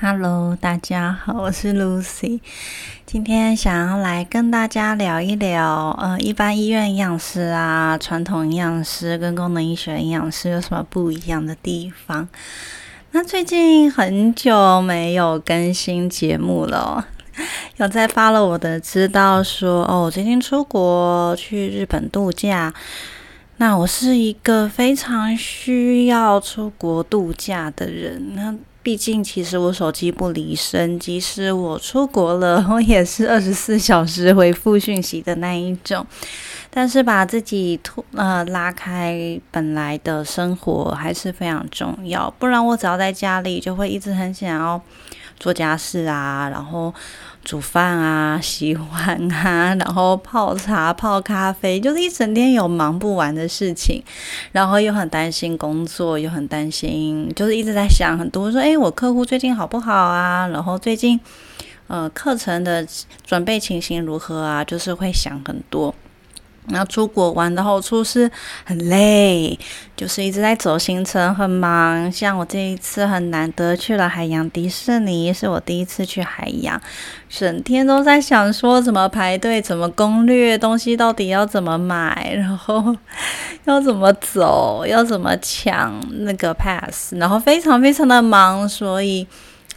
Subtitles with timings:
[0.00, 2.38] Hello，大家好，我是 Lucy。
[3.04, 12.28] 今天想要来跟大家聊一聊，呃，一般医院营养师啊，传统营养师跟功能医学营养师有什么不一样的地方？
[13.10, 17.04] 那最近很久没有更新节目了，
[17.78, 22.72] 有在发了我的知道说，哦，我最近出国去日本度假。
[23.56, 28.54] 那我是一个非常需要出国度假的人，那。
[28.82, 36.06] 毕竟，其实我手机不离身，即使我出国了， 我也是二十四小时回复讯息的那一种。
[36.70, 44.80] 但是把自己脱呃拉开本来的生活还是非常重要，不然我只要在家里，就会一直很想要
[45.38, 46.94] 做家事啊，然后。
[47.48, 54.02] 煮饭啊，洗碗啊，然后泡茶、泡咖啡，就是一整天有忙不完的事情，
[54.52, 60.46] 然后又很担心工作，又很担心，就是一直在想很多，说哎，我客户最近好不好啊？
[60.48, 61.18] 然后最近
[61.86, 62.86] 呃课程的
[63.24, 64.62] 准备情形如何啊？
[64.62, 65.94] 就是会想很多。
[66.70, 68.30] 然后出国玩的好处是
[68.64, 69.58] 很累，
[69.96, 72.10] 就是一直在走行程，很忙。
[72.10, 76.80] 像我这一次很难得去了海洋迪士尼，是我第一次去海洋，
[77.28, 82.94] 整天都在想说怎么排队，怎么攻略东西，到底要怎么买，然后
[83.64, 89.26] 要怎么走，要怎么抢那个 pass，然后非常非常的忙，所以。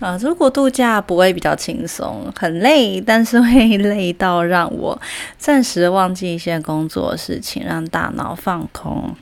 [0.01, 4.99] 啊，如果度假不会比较轻松，很累，但是会 累到让我
[5.37, 9.15] 暂时忘记一些工作事情，让大脑放空。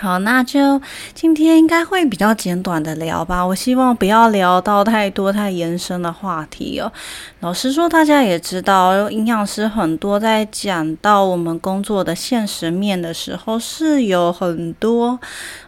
[0.00, 0.80] 好，那就
[1.14, 3.46] 今天应该会比较简短的聊吧。
[3.46, 6.92] 我希望不要聊到太多太延伸的话题哦。
[7.40, 15.18] 老实说，大家也知道，营养师很多在讲到我们工作的现实面的时候，是有很多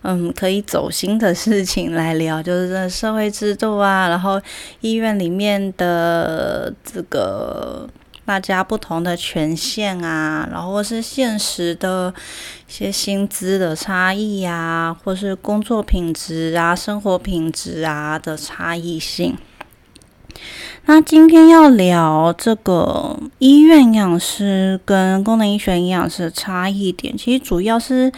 [0.03, 4.41] 嗯可以走心的事情来聊，就是社会制度啊，然后
[4.81, 7.89] 医院里面的这个。
[8.27, 12.13] 大家不同的权限啊，然后是现实的
[12.69, 19.39] 一些薪资的差异呀，或是工作品质啊、生活品质啊的差异性。
[20.87, 28.13] 那今天要聊这个医院营养师跟功能医学营养师的差异点，其实主要是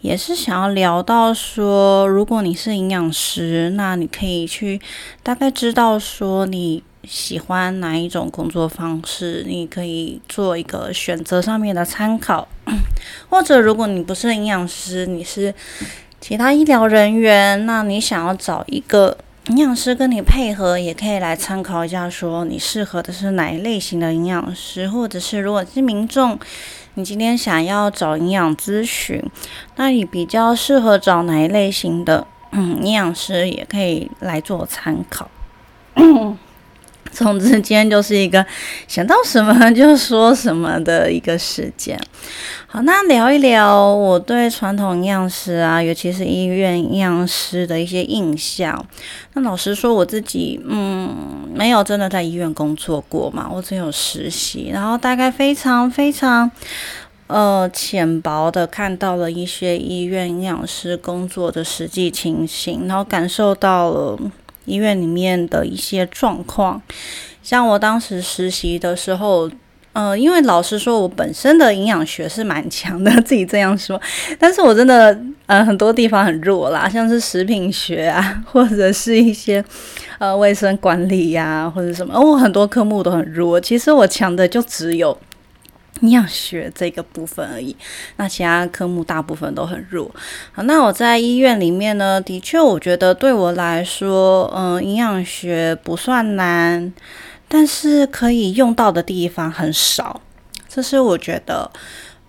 [0.00, 4.80] 也是想要聊到说，如果你是营养师，那你可以去
[5.22, 6.82] 大概知道说你。
[7.04, 9.44] 喜欢哪一种工作方式？
[9.46, 12.46] 你可以做一个选择上面的参考，
[13.28, 15.54] 或者如果你不是营养师，你是
[16.20, 19.18] 其他医疗人员，那你想要找一个
[19.48, 26.38] 营养师跟你配合，也可以来参考一下，说你适合的是哪一类型的营养师，或者是如果是民众，
[26.94, 29.20] 你今天想要找营养咨询，
[29.74, 35.28] 那你比较适合找哪一类型的嗯营养师，也可以来做参考。
[37.12, 38.44] 总之，今天就是一个
[38.88, 41.98] 想到什么 就说什么的一个时间。
[42.66, 48.82] 好，那聊一聊我对传统营养师啊，尤其是医院营养师的一些印象。
[49.34, 56.50] 那老实说，我自己嗯，没有真的在医院工作过嘛，我只有实习，然后大概非常非常
[57.26, 64.18] 呃浅薄的看到了一些医院营养师工作的实际情形，然后感受到了。
[64.64, 66.80] 医院里面的一些状况，
[67.42, 69.50] 像我当时实习的时候，
[69.92, 74.00] 呃，因为老师说我本身的营养学是蛮强的， 自己这样说，
[74.38, 79.64] 但是我真的呃很多地方很弱啦，像是食品学啊， 或者是一些
[80.18, 85.16] 呃卫生管理呀，或者什么，我很多科目都很弱，其实我强的就只有。
[86.00, 87.76] 营养学这个部分而已，
[88.16, 90.10] 那其他科目大部分都很弱。
[90.50, 96.92] 好，那我在医院里面呢，的确，我觉得对我来说，嗯，营养学不算难，
[97.46, 100.20] 但是可以用到的地方很少，
[100.68, 101.70] 这是我觉得，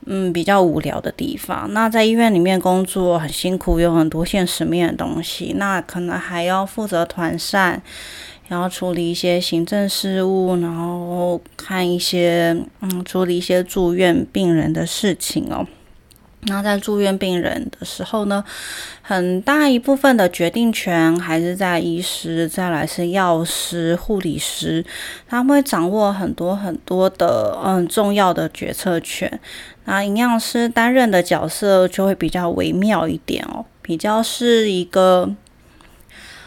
[0.05, 1.73] 嗯，比较无聊的地方。
[1.73, 7.81] 那在医院里面工作很辛苦，有很多现实面的东西，那可能还要负责团膳。
[8.53, 15.65] 然后处理一些行政事务，然后看一些嗯，处理一些住院病人的事情哦。
[16.41, 18.43] 那在住院病人的时候呢，
[19.01, 24.85] 很大一部分的决定权还是在医师，再来是药师、护理师，
[25.27, 29.39] 他们会掌握很多很多的嗯重要的决策权。
[29.85, 35.33] 那营养师担任的角色就会比较微妙一点哦，比较是一个。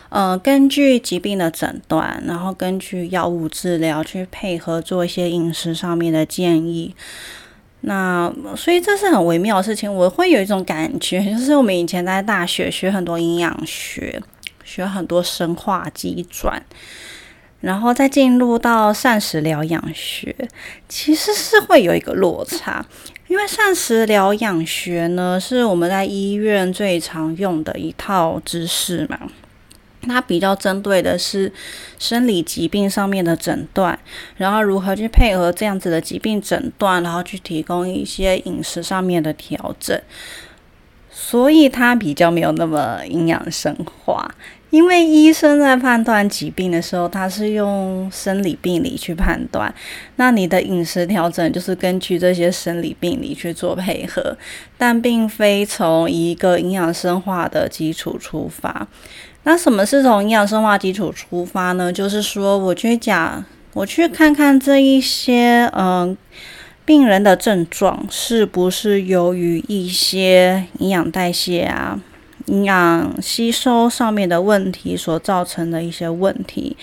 [0.09, 6.95] 呃，根据疾病的诊断，然后根据药物治疗去配合做一些饮食上面的建议。
[7.83, 9.93] 那所以这是很微妙的事情。
[9.93, 14.21] 我会有一种感觉，就是我们以前在大学学很多营养学，
[14.65, 16.61] 学很多生化机转，
[17.61, 20.35] 然后再进入到膳食疗养学，
[20.89, 22.85] 其实是会有一个落差，
[23.29, 29.19] 因为膳食疗养学呢是我们在医院最常用的一套知识嘛。
[30.07, 31.53] 它比较针对的是
[31.99, 33.99] 生理疾病上面的诊断，
[34.37, 40.01] 然后如何去配合这样子的疾病诊断，然后去提供一些饮食上面的调整，
[41.11, 44.35] 所以它比较没有那么营养生化。
[44.71, 49.73] 因为医生在判断疾病的时候，他是用生理病理去判断，
[50.17, 54.37] 那你的饮食调整就是根据这些生理病理去做配合，
[54.77, 58.89] 但并非从一个营养生化的基础出发。
[59.49, 61.93] 那什么是从营养生化基础出发呢？
[61.93, 63.45] 就是说，我去讲，
[63.75, 66.17] 我去看看这一些嗯
[66.85, 72.01] 病人的症状是不是由于一些营养代谢啊、
[72.47, 76.77] 营养吸收上面的问题所造成的一些问题，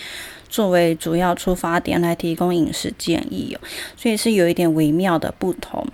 [0.48, 3.60] 作为主要出发点来提供饮食建议哦。
[3.98, 5.86] 所以是有一点微妙的不同。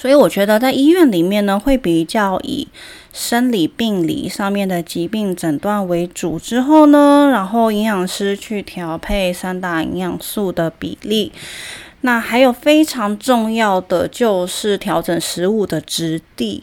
[0.00, 2.68] 所以我觉得在医院里面呢，会比较以
[3.12, 11.32] 生理病理上面的疾病诊断为主，之后呢，然后营养师去调配三大营养素的比例。
[12.02, 16.62] 那还有非常重要的就是调整食物的质地。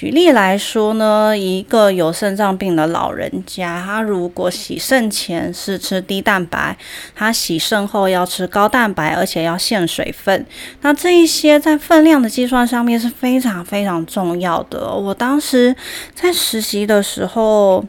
[0.00, 6.74] 举例来说呢，一个有肾脏病的老人家，他如果洗肾前是吃低蛋白，
[7.14, 10.46] 他洗肾后要吃高蛋白，而且要限水分。
[10.80, 14.90] 那这一些在分量的计算上面是非常非常重要的。
[14.90, 15.76] 我当时
[16.14, 17.84] 在实习的时候，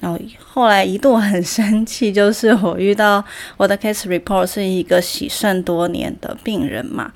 [0.00, 3.24] 然后后来一度很生气，就是我遇到
[3.56, 7.10] 我的 case report 是一个洗肾多年的病人嘛。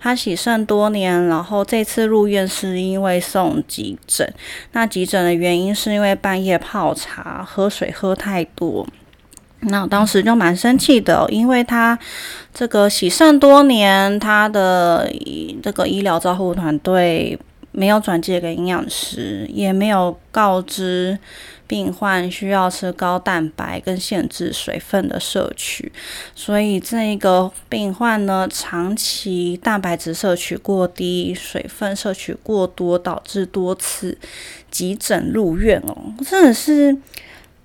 [0.00, 4.32] 他喜肾多年，然后这次入院是因为送急诊。
[4.72, 8.86] 那急诊的原因是因为半夜泡茶喝水喝太多。
[9.60, 11.98] 那我当时就蛮生气的，因为他
[12.54, 15.12] 这个喜肾多年，他的
[15.60, 17.36] 这个医疗照护团队
[17.78, 21.18] 没有转介给营养师，也没有告知。
[21.68, 25.92] 病患需要吃高蛋白跟限制水分的摄取，
[26.34, 34.16] 所以这个病患呢，长期蛋白质摄取过低，水分摄取过多，导致多次
[34.70, 36.14] 急诊入院哦。
[36.24, 36.96] 真的是，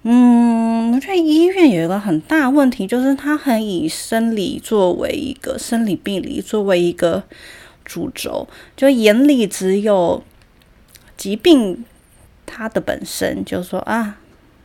[0.02, 7.24] 嗯，我觉得医院有一个很大问题，就是他很以生理作为一个生理病理作为一个
[7.84, 10.24] 主轴，就眼里只有
[11.18, 11.86] 疾病。
[12.46, 14.18] 它的本身就说啊，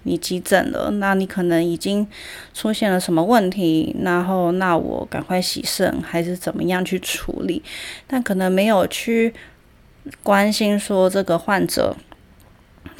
[0.03, 2.07] 你急诊了，那你可能已经
[2.53, 7.63] 出现了什么问题，然后那我赶快洗肾还是怎么样去处理？
[8.07, 9.33] 但可能没有去
[10.23, 11.97] 关心说这个患者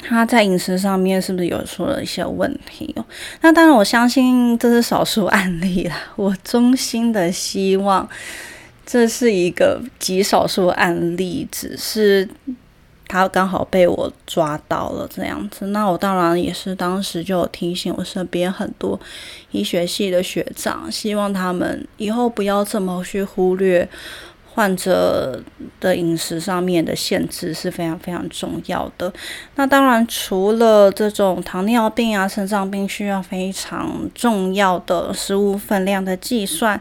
[0.01, 2.95] 他在饮食上面是不是有出了一些问题？
[3.41, 5.95] 那当然，我相信这是少数案例啦。
[6.15, 8.09] 我衷心的希望
[8.91, 12.27] 这是一个极少数案例，只是。
[13.11, 18.99] 他刚好被我抓到了这样子，那我当然也是当时就有提醒我身边很多
[19.49, 23.89] 医学系的学长，希望他们以后不要这么去忽略
[24.53, 25.41] 患者
[25.79, 29.11] 的饮食上面的限制是非常非常重要的。
[29.55, 36.79] 那当然，除了这种糖尿病啊、肾脏病需要非常重要的食物分量的计算。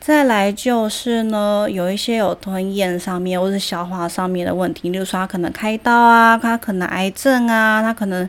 [0.00, 8.26] 再来就是呢，有一些有吞咽上面或是消化上面的问题，例如说他可能开刀啊，他可能癌症啊，他可能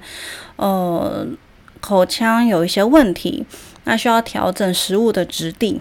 [0.57, 1.25] 呃
[1.79, 3.45] 口腔有一些问题，
[3.85, 5.79] 那需要调整食物的质地，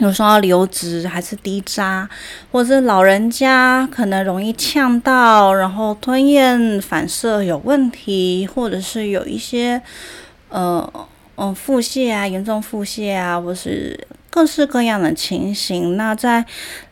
[0.00, 2.08] 有时候要流质还是低渣，
[2.52, 9.82] 或者是老人家可能容易呛到，然后吞咽反射有问题，或者是有一些
[10.50, 10.88] 呃
[11.36, 13.98] 嗯腹泻啊，严重腹泻啊，或是。
[14.36, 16.44] 各式各样的情形，那在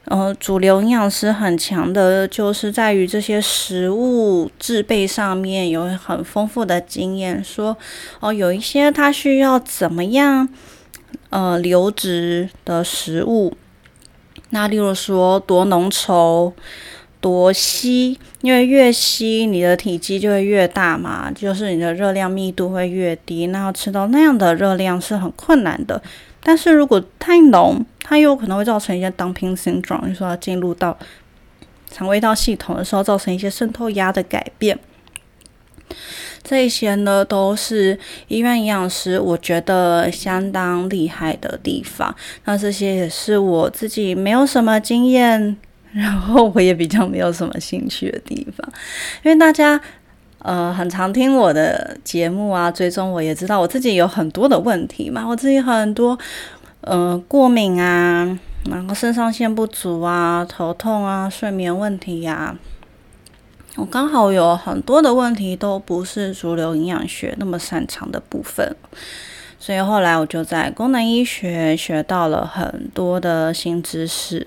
[0.07, 7.45] 呃主流营养师很强的，就是在于这些食物制备上面有很丰富的经验。
[7.45, 7.77] 说
[8.21, 10.49] 哦，有一些它需要怎么样
[11.29, 13.55] 呃流质的食物，
[14.49, 16.55] 那例如说多浓稠、
[17.21, 26.03] 多稀，因为越稀你的体积就会越大嘛，就是你的热量密度会越低，那要吃到那样的热量是很困难的。
[26.45, 30.97] 但是如果太浓，它又可能会造成一些 dumping 现状就是说进入到
[31.91, 34.79] 肠胃道系统的时候，造成一些渗透压的改变。
[36.43, 37.99] 这些呢，都是
[38.29, 42.15] 医院营养师我觉得相当厉害的地方。
[42.45, 45.57] 那这些也是我自己没有什么经验，
[45.93, 48.71] 然后我也比较没有什么兴趣的地方，
[49.23, 49.81] 因为大家。
[50.45, 56.19] 呃很常听我的节目啊，追踪我也知道我自己有很多的问题嘛，我自己很多
[56.83, 58.39] 呃过敏啊，
[58.71, 62.55] 然后肾上腺不足啊，头痛啊，睡眠问题呀。
[63.77, 68.77] 我刚好有很多的问题都不是主流营养学那么擅长的部分，
[69.59, 74.47] 所以后来我就在功能医学学到了很多的新知识，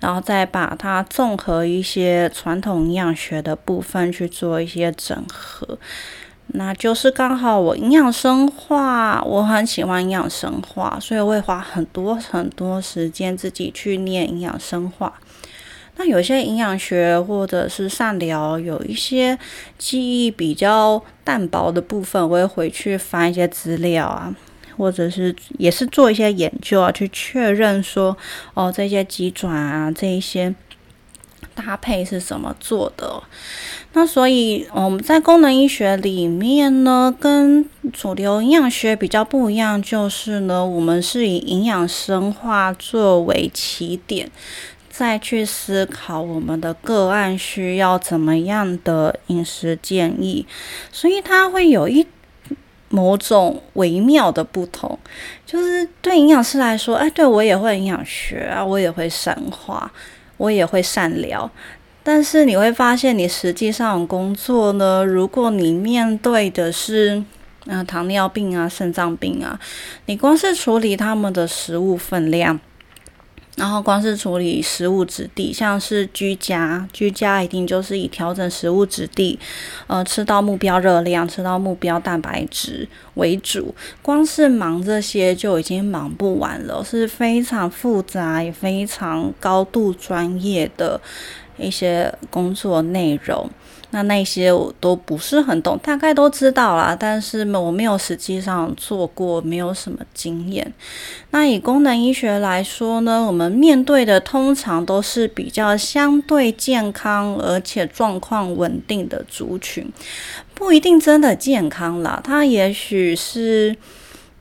[0.00, 5.78] 然后再把它综合一些传统营养学的部分去做一些整合。
[6.52, 15.12] 那就是刚好我营养生化，我很喜欢营养生化，所以我会花很多很多时间自己去念营养生化。
[15.96, 19.36] 那有些营养学或者是善疗，有一些
[19.76, 24.34] 记忆比较淡薄的部分，我会回去翻一些资料啊，
[24.78, 28.16] 或者是也是做一些研究啊，去确认说，
[28.54, 30.54] 哦，这些鸡转啊，这一些
[31.54, 33.22] 搭配是怎么做的。
[33.94, 44.30] 那所以我们在功能医学里面呢，跟主流营养学比较不一样，就是呢，我们是以营养生化作为起点。
[44.90, 50.44] 再去思考我们的个案需要怎么样的饮食建议，
[50.90, 52.04] 所以它会有一
[52.88, 54.98] 某种微妙的不同。
[55.46, 59.90] 就是对营养师来说，哎，对我也会营养学啊，我也会神话，
[60.36, 61.50] 我也会善聊。
[62.02, 67.22] 但是你会发现，你实际上工作呢，如果你面对的是
[67.66, 69.58] 嗯糖尿病啊、肾脏病啊，
[70.06, 72.58] 你光是处理他们的食物分量。
[73.58, 79.36] 然后光是处理食物质地，像是居家，居家一定就是以调整食物质地，
[79.88, 83.74] 呃，吃到目标热量，吃到目标蛋白质为主。
[84.00, 91.00] 光是忙这些就已经忙不完了，是非常复杂也非常高度专业的
[91.56, 93.50] 一些工作内容。
[93.90, 100.70] 那那些我都不是很懂，大概都知道啦，但是我没有实际上做过，没有什么经验。
[101.30, 109.90] 那以功能医学来说呢，我们面对的通常都是比较相对健康而且状况稳定的族群，
[110.52, 113.74] 不一定真的健康啦，它也许是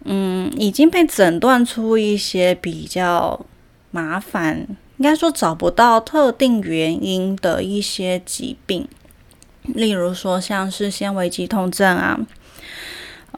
[0.04, 3.46] 嗯已经被诊断出一些比较
[3.92, 8.86] 麻烦，应该说找不到特定原因的一些疾病。
[9.74, 12.20] 例如说，像是纤维肌痛症啊，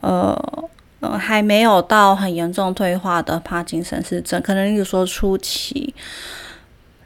[0.02, 0.70] 呃
[1.02, 5.94] 呃，还没有到很严重退化的帕金森氏症，可能例如说初期，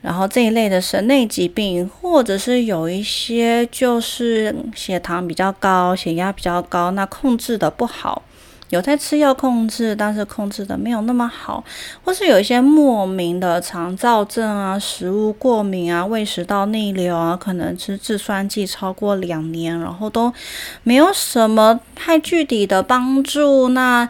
[0.01, 8.23] 然后这一类的神内疾病，或者是有一些就是血糖比较高、血压比较高，那控制的不好。
[8.69, 11.63] 有在吃药控制，但是控制的没有那么好，
[12.03, 20.33] 或是有一些莫名的肠燥症啊、食物过敏啊、胃食道逆流啊，可能吃制酸剂超过两年，然后都
[20.81, 23.69] 没有什么太具体的帮助。
[23.69, 24.09] 那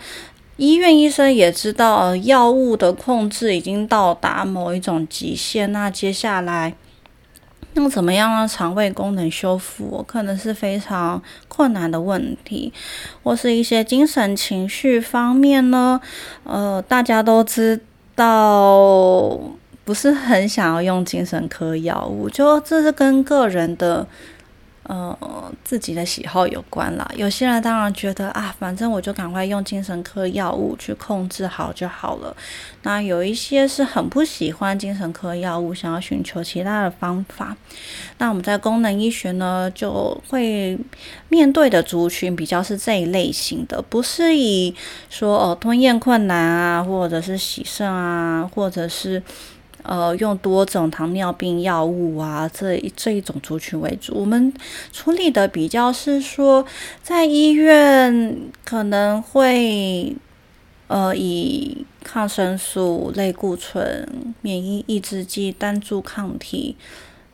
[0.55, 6.73] 医院医生也知道，呃药物的控制已经到达某一种极限，那接下来。
[7.75, 10.05] 那怎么样让肠胃功能修复？
[10.07, 11.19] 可能是非常
[11.55, 12.73] 困难的问题，
[13.21, 16.01] 或是一些精神情绪方面呢？
[16.43, 17.79] 呃，大家都知
[18.15, 19.39] 道，
[19.85, 24.07] 不是很想要用精神科药物，就这是跟个人的。
[24.83, 27.09] 呃，自己的喜好有关啦。
[27.15, 32.35] 有些人当然觉得啊，反正我就赶快用精神科药物去控制好就好了。
[32.81, 37.55] 那有一些是很不喜欢精神科药物，想要寻求其他的方法。
[38.17, 40.77] 那我们在功能医学呢，就会
[41.29, 44.75] 面对的族群比较是这一类型的，不是以
[45.09, 49.23] 说哦吞咽困难啊，或者是洗肾啊，或者是。
[49.83, 54.13] 呃，用多种糖尿病药物啊，这一这一种族群为主。
[54.15, 54.53] 我们
[54.93, 56.65] 处理的比较是说，
[57.01, 60.15] 在医院可能会
[60.87, 66.77] 呃以抗生素、类固醇、免疫抑制剂、单株抗体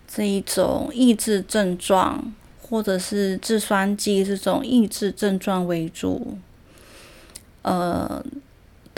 [0.08, 6.39] 这一种抑制症状，或者是制酸剂这种抑制症状为主。
[7.62, 8.25] 呃。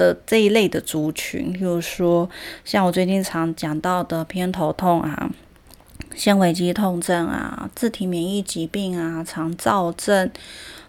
[0.01, 2.27] 的这一类的族群，比如说
[2.65, 5.29] 像我最近常讲到的偏头痛啊、
[6.15, 10.31] 纤维肌痛症啊、自体免疫疾病啊、肠燥症、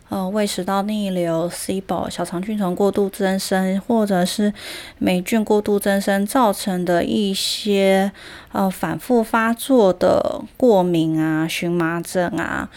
[0.09, 4.55] 呃胃食道逆流、SIBO、小肠菌虫过度增生，或者是
[4.99, 8.11] 霉菌过度增生造成的一些
[8.53, 12.71] 呃反复发作的过敏啊、荨麻疹啊。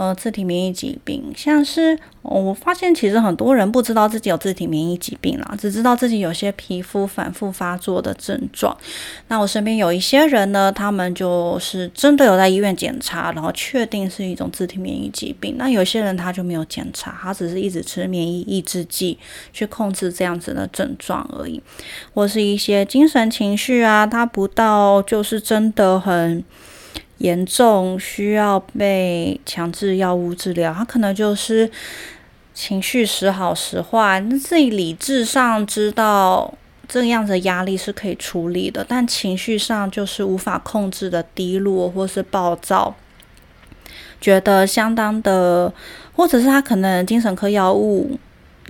[0.00, 8.74] 呃自体免疫疾病，像是我发现其实很多人不知道自己有自体免疫疾病啦，只知道自己有些皮肤反复发作的症状。
[9.28, 15.56] 那我身边有一些人呢，他们就是真的有在医院检查，然后确定是一种自体免疫疾病。
[15.58, 19.18] 那有些人他就没有检查，他只是一直吃免疫抑制剂
[19.52, 21.62] 去控制这样子的症状而已，
[22.14, 26.42] 或是一些精神情绪啊，他不到就是真的很。
[27.20, 31.70] 严重需要被强制药物治疗，他可能就是
[32.54, 36.52] 情绪时好时坏，那自己理智上知道
[36.88, 42.94] 这样的压力是可以处理的，但情绪上就是无法控制的低落或是暴躁，
[44.18, 45.72] 觉得相当的，
[46.16, 48.18] 或者是他可能精神科药物。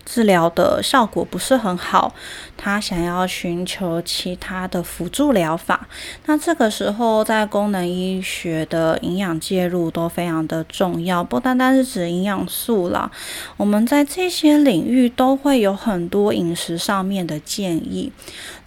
[0.04, 2.14] 治疗的效果不是很好，
[2.56, 5.86] 他想要寻求其他的辅助疗法。
[6.26, 13.10] 那这个时候，在功能医学的营养介入都非常的重要，不单单是指营养素啦。
[13.56, 18.12] 我们在这些领域都会有很多饮食上面的建议。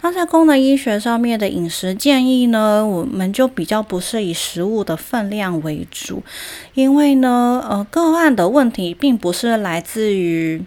[0.02, 6.22] 那在功能医学上面的饮食建议呢，我们就比较不是以食物的分量为主，
[6.74, 10.62] 因为呢，呃，个案的问题并不是来自于。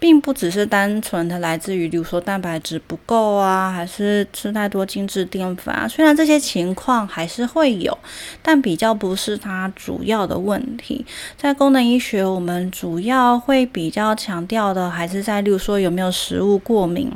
[0.00, 5.86] 并不只是单纯的来自于，比如说蛋白质不够啊，还是吃太多精致淀粉啊。
[5.86, 7.96] 虽然这些情况还是会有，
[8.40, 11.04] 但比较不是它主要的问题。
[11.36, 17.12] 在功能医学，我们主要会比较强调的，还是在例如说有没有食物过敏。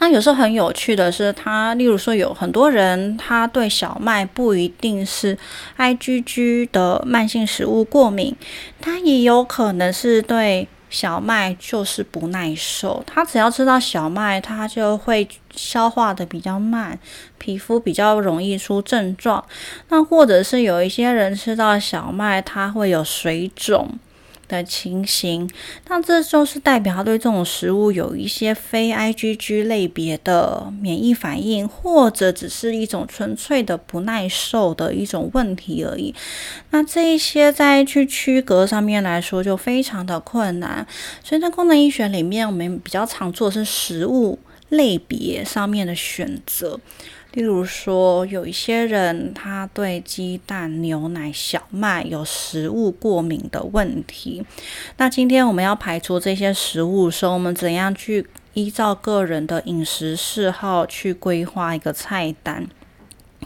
[0.00, 5.36] 那有时候很有趣的是，他例如说有很多人，他对小麦不一定是
[5.78, 8.36] IgG 的慢性食物过敏，
[8.80, 10.68] 他也有可能是对。
[10.90, 16.98] 小麦就是不耐受，他只要吃到小麦，他就会消化的比较慢，
[17.38, 19.44] 皮肤比较容易出症状。
[19.88, 23.98] 那或者是有一些人吃到小麦，他会有水肿。
[24.48, 25.48] 的情形，
[25.88, 36.14] 那这就是代表他对这种食物有一些非 IgG 类别的免疫反应，或者只是一种纯粹的不耐受的一种问题而已。
[36.70, 40.86] 那这一些在去区隔上面来说就非常的困难。
[41.22, 44.38] 所以在功能医学里面，我们比较常做的是食物
[44.70, 46.80] 类别上面的选择。
[47.38, 54.44] 例如说，有一些人他对鸡蛋、牛奶、小麦有食物过敏的问题。
[54.96, 62.66] 那今天我们要排除这些食物时，我们怎样去依照个人的饮食嗜好去规划一个菜单？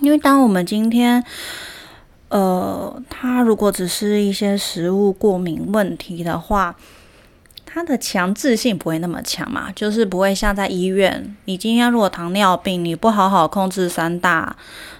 [0.01, 1.23] 因为当我们今天，
[2.31, 6.75] 呃，他如果只是一些食物过敏问题的话，
[7.75, 14.55] 它的强制性不会那么强嘛，就是不会像在医院，你今天如果糖尿病，你不好好控制三大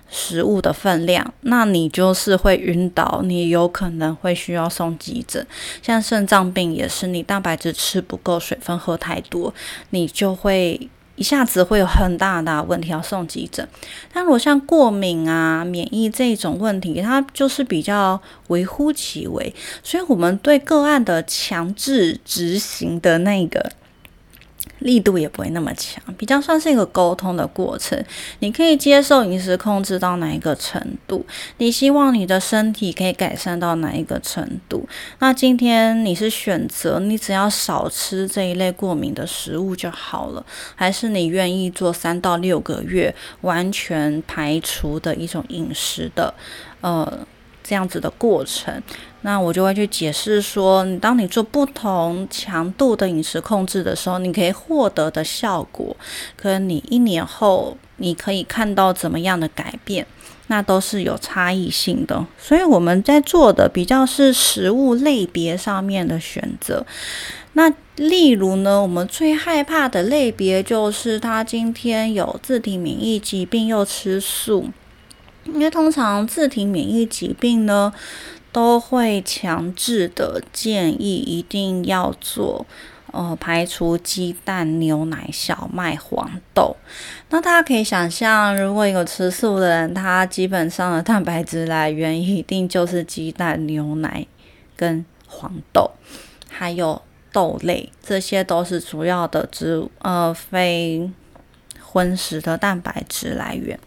[0.09, 5.47] 食物的分量，那你就是会晕倒，你有可能会需要送急诊。
[5.83, 9.53] 像肾脏病也是，你蛋白质吃不够，水分喝太多，
[9.91, 10.89] 你就会。
[11.17, 13.67] 一下子会有很大的问题要送急诊，
[14.13, 23.73] 但如果像过敏啊、免疫这种问题，它就是比较微乎其微，所以我们对个案的强制执行的那个。
[24.83, 28.03] 力度也不会那么强，比较算是一个沟通的过程。
[28.41, 31.25] 你可以接受饮食控制到哪一个程度？
[31.59, 34.89] 你希望你的身体可以改善到哪一个程度？
[35.21, 46.33] 那今天你是选择你只要少吃这一类过敏的食物就好了，还是你愿意做三到六个月完全排除的一种饮食的
[46.81, 47.27] 呃
[47.63, 48.83] 这样子的过程？
[49.23, 55.97] 那我就会去解释说，当你做不同强度的饮食控制的时候，你可以获得的效果，
[56.37, 60.05] 跟你一年后你可以看到怎么样的改变，
[60.49, 62.27] 那都是有差异性的。
[62.37, 66.85] 所以我们在做的比较是食物类别上面的选择。
[67.53, 74.69] 那例如呢，我们最害怕的类别就是他今天有自体免疫疾病又吃素，
[75.45, 77.93] 因为通常自体免疫疾病呢。
[78.55, 82.67] 都会强制的建议一定要做，
[83.11, 86.77] 呃，排除鸡蛋、牛奶、小麦、黄豆。
[87.31, 94.27] 那大家可以想象，如果有吃素的人，他基本上的蛋白质来源一定就是鸡蛋、牛奶
[94.77, 95.91] 跟黄豆，
[96.51, 97.01] 还有
[97.33, 101.11] 豆类，这些都是主要的植物呃非
[101.81, 103.81] 荤食的蛋白质来源。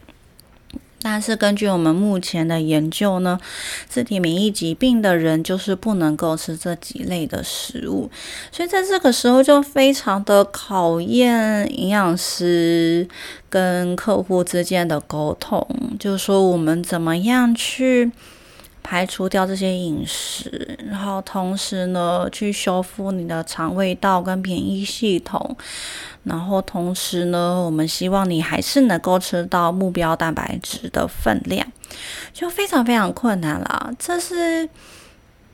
[1.08, 3.40] 但是根据我们目前的研究呢，
[3.88, 8.10] 自体免疫疾病的人就是不能够吃这几类的食物，
[8.52, 13.08] 所以在这个时候就非常的考验营养师
[13.52, 15.64] 跟客户之间的沟通，
[16.00, 18.12] 就是说我们怎么样去
[18.88, 25.58] 排除掉这些饮食，然后同时呢，去修复你的肠胃道跟免疫系统，
[26.24, 31.66] 然后同时呢，我们希望你还是能够吃到目标蛋白质的分量，
[32.32, 33.92] 就非常非常困难了。
[33.98, 34.70] 这是。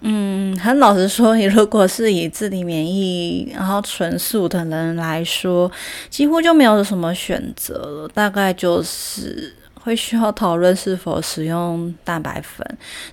[0.04, 5.72] 嗯，很老实说，你如果是以自体免疫然后纯素的人来说，
[6.10, 8.08] 几乎就没有什么选择了。
[8.12, 12.66] 大概就是会需要讨论是否使用蛋白粉，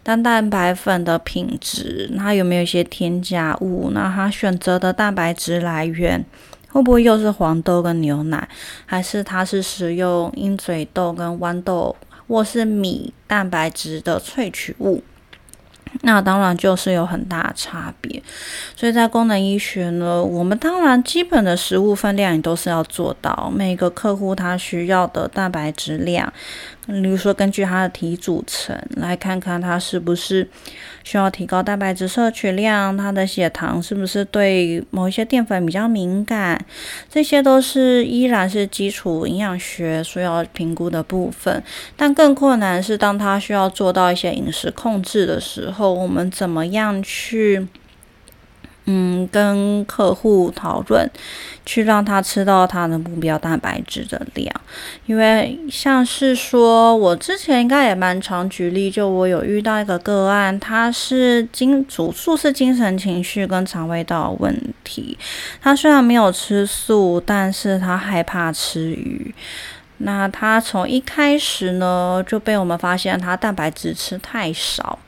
[0.03, 3.91] 但蛋白粉的品质，它有没有一些添加物？
[3.93, 6.25] 那它选择的蛋白质来源
[6.71, 8.49] 会不会又是黄豆跟牛奶，
[8.85, 15.03] 还是它是使用鹰嘴豆跟豌豆或是米蛋白质的萃取物？
[16.03, 18.23] 那当然就是有很大的差别，
[18.77, 26.33] 所以在功能医学呢，我们当然基本的食物分量也都是要做到，每个客户他需要的蛋白质量。
[26.89, 30.49] 比如说，根据他的体组成来看看他是不是
[31.05, 36.59] 需要提高蛋白质摄取量，他的血糖是不是对某一些淀粉比较敏感，
[37.11, 41.63] 这些都是依然是基础营养学需要评估的部分。
[41.95, 47.69] 但更困难是，当他需要做到一些饮食控制的时候，我们怎么样去？
[48.91, 51.07] 嗯，跟客户讨论，
[51.67, 54.51] 去让他吃到他的目标蛋白质的量。
[55.05, 65.19] 因为像是说，我之前应该也蛮常举例，就我有遇到一个个案，他是精主诉是精神情绪跟肠胃道问题。
[65.61, 69.35] 他虽然没有吃素，但是他害怕吃鱼。
[69.99, 74.99] 那他从一开始呢，就被我们发现他蛋白质吃太少。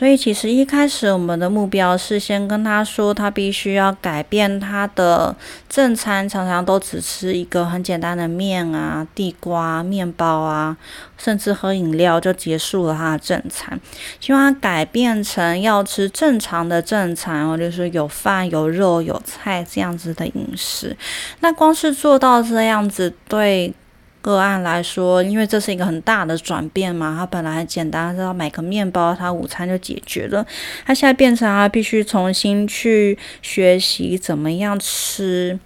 [0.00, 5.36] 所以其实一开始我们的目标是先跟他说，他必须要改变他的
[5.68, 10.74] 正餐，常常都只吃一个很简单的面啊、地瓜、面包啊，
[11.18, 13.78] 甚至喝饮料就结束了他的正餐。
[14.20, 20.96] 希望他改变成要吃正常的正餐哦，就是有饭、有肉、有菜这样子的饮食。
[21.40, 23.74] 那光是做到这样子，对。
[24.22, 30.46] 个案来说，因为这是一个很大的转变嘛，他本来很简单，是要买个面包，他午餐就解决了。
[30.84, 35.58] 他现在变成他必须重新去学习怎么样吃，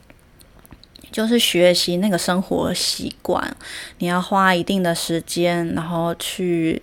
[1.11, 3.57] 就是学习那个生活习惯。
[3.99, 6.81] 你要花一定的时间，然后去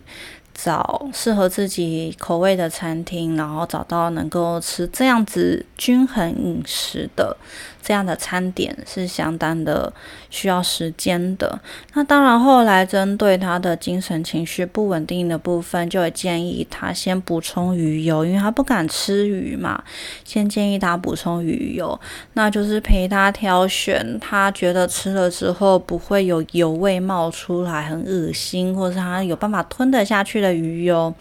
[0.54, 7.38] 找适合自己口味的餐厅，然后找到能够吃这样子均衡饮食的。
[7.82, 9.92] 这样的餐点是相当的
[10.30, 11.60] 需要时间的。
[11.94, 19.84] 那当然，后来针对他的精神情绪不稳定的部分，就会建议他先补充鱼油，因为他不敢吃鱼嘛。
[20.24, 22.00] 先建议他补充鱼油，
[22.34, 31.14] 那就是陪他挑选他觉得吃了之后不会有油味冒出来，很恶心，或是他有办法吞得下去的鱼油。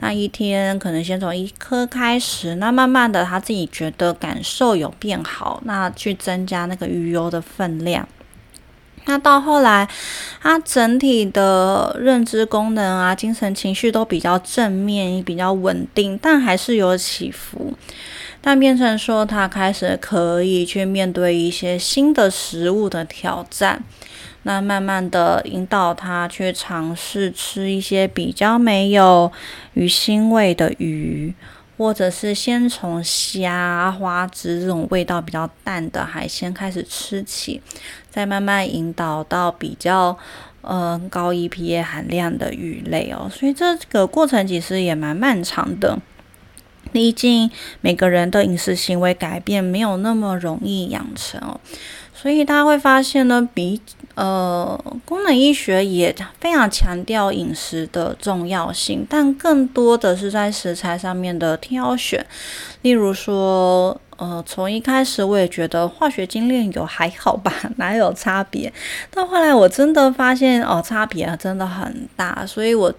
[0.00, 8.06] 那一天可能先从一颗开始，那慢慢的他自己觉得感受有变好，那去增加那个鱼油的分量。
[9.06, 9.86] 那到后来，
[10.40, 17.74] 他整体的认知功能啊、精神情绪都比较正面、也比较稳定，但还是有起伏。
[18.40, 23.82] 但变成说他开始可以去面对一些新的食物的挑战。
[24.44, 29.32] 那慢慢的引导他去尝试吃一些比较没有
[29.72, 31.34] 鱼腥味的鱼，
[31.76, 37.60] 或者是先从虾、花枝这种味道比较淡的海鲜开始吃起，
[38.10, 40.16] 再慢慢引导到比较
[40.60, 43.30] 呃高 EPA 含量的鱼类哦。
[43.32, 45.98] 所以这个过程其实也蛮漫长的，
[46.92, 51.58] 毕竟每个人的饮食行为改变没有那么容易养成哦。
[52.12, 53.80] 所以大家会发现呢，比
[54.14, 62.24] 呃功能医学也非常强调饮食的重要性，但更多的是在食材上面的挑选。
[62.82, 68.72] 例如说，呃，从一开始我也觉得化学精炼油还好吧， 哪有差别？
[69.10, 72.92] 到后来我真的发现哦，差别真的很大，所以我。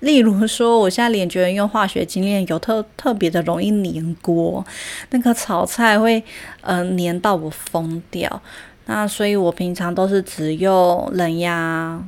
[0.00, 4.66] 例如说，我现在脸觉得用化学精炼油特特别的容易粘锅，
[5.10, 6.20] 那个炒菜会
[6.62, 8.42] 呃粘到我疯掉。
[8.86, 12.02] 那所以我平常都是只用冷压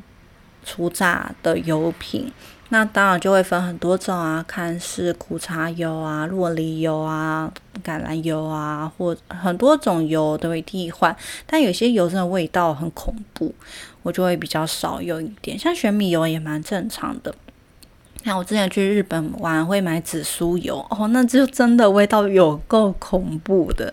[0.64, 2.32] 初榨的油品。
[2.70, 7.52] 那当然就会分很多种啊，看是苦茶油啊、洛梨油啊、
[7.84, 11.14] 橄榄油啊，或很多种油都会替换。
[11.46, 13.54] 但有些油真的味道很恐怖，
[14.02, 15.58] 我就会比较少用一点。
[15.58, 17.34] 像玄米油也蛮正常的。
[18.24, 23.92] 像我之前去日本玩，会买紫苏油哦，那就真的味道有够恐怖的。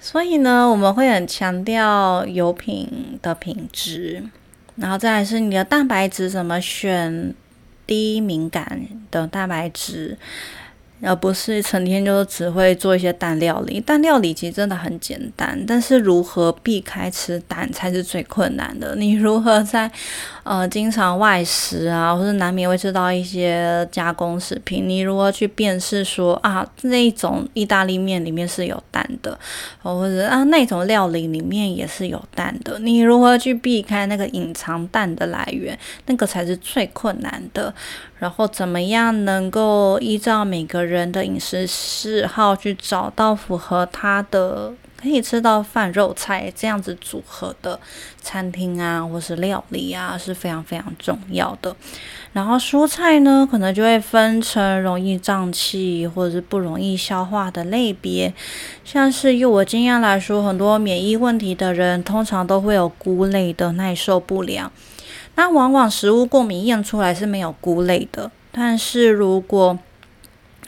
[0.00, 4.22] 所以呢，我们会很强调油品的品质，
[4.76, 7.34] 然后再来是你的蛋白质怎么选，
[7.86, 10.16] 低敏感的蛋白质。
[11.00, 18.96] 而不是成天就只会做一些蛋料理，蛋料理其实真的很简单，但是如何避开吃蛋才是最困难的。
[18.96, 19.88] 你如何在
[20.48, 29.38] 呃经常外食啊，或者难免会吃到一些加工食品，你如何去辨识说啊那种意大利面里面是有蛋的，
[29.82, 37.74] 或者啊那种料理里面也是有蛋的，你如何去避开那个隐藏蛋的来源，那个才是最困难的。
[38.18, 47.78] 然后怎么样能够依照每个人的饮食嗜好去找到符合他的可以吃到饭肉菜这样子组合的
[48.20, 51.74] 餐厅啊，或是料理啊，是非常非常重要的。
[52.32, 58.32] 然后蔬菜呢，可能就会分成容易胀气或者是不容易消化的类别。
[58.84, 64.70] 像是以我经验来说，很多免疫问题的人通常都会有菇类的耐受不良。
[65.36, 69.78] 那往往食物过敏验出来是没有菇类的，但是如果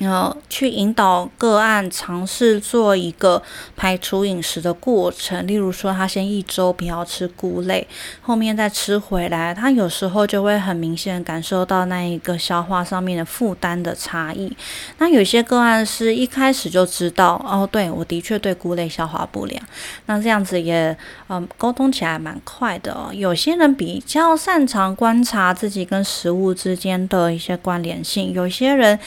[0.00, 3.42] 呃，去引导个案尝试做一个
[3.76, 7.86] 排除饮食的过程，例如说他先一周不要吃菇类，
[8.22, 14.50] 后面再吃回来，他有时候就会很明显感受到那一个消化上面的负担的差异。
[14.96, 19.62] 那有些个案是一开始就知道，哦，对我的确对菇类消化不良，
[20.06, 20.96] 那这样子也
[21.28, 23.10] 嗯沟通起来蛮快的。
[23.12, 28.98] 有些人比较擅长观察自己跟食物之间的一些关联性，有些人。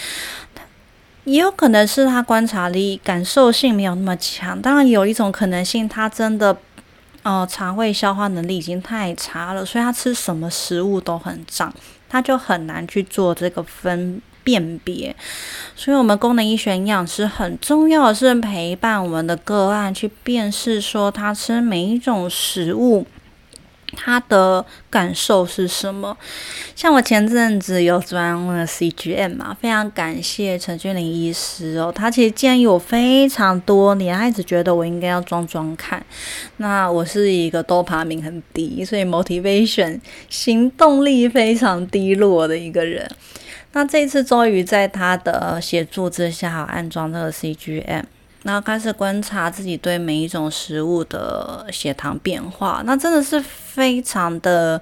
[1.26, 4.62] 也有可能是他观察力、感受性没有那么强。
[4.62, 6.58] 当然，有一种可能性，他真的，
[7.24, 11.74] 呃，肠胃消化能力已经太差了，所以他吃什么食物都很胀，
[12.10, 15.16] 他就很难去做这个分辨别。
[15.76, 23.08] 所以，我们功能医学营养师很重要的是陪伴我们的个案去辨识，说他吃每一种食物。
[23.96, 26.18] 他的感受是什么？
[26.76, 36.04] 像我前阵子有装了 CGM 嘛，非常感谢陈俊林医师哦，他其实建议我非常多年，他一直觉得我应该要装装看。
[36.58, 43.10] 那我是一个多巴胺很低，所以 motivation 行动力非常低落的一个人。
[43.74, 48.04] 那这次终于在他的协助之下，安装这个 CGM。
[48.44, 54.82] 然后开始观察自己对每一种食物的血糖变化，那真的是非常的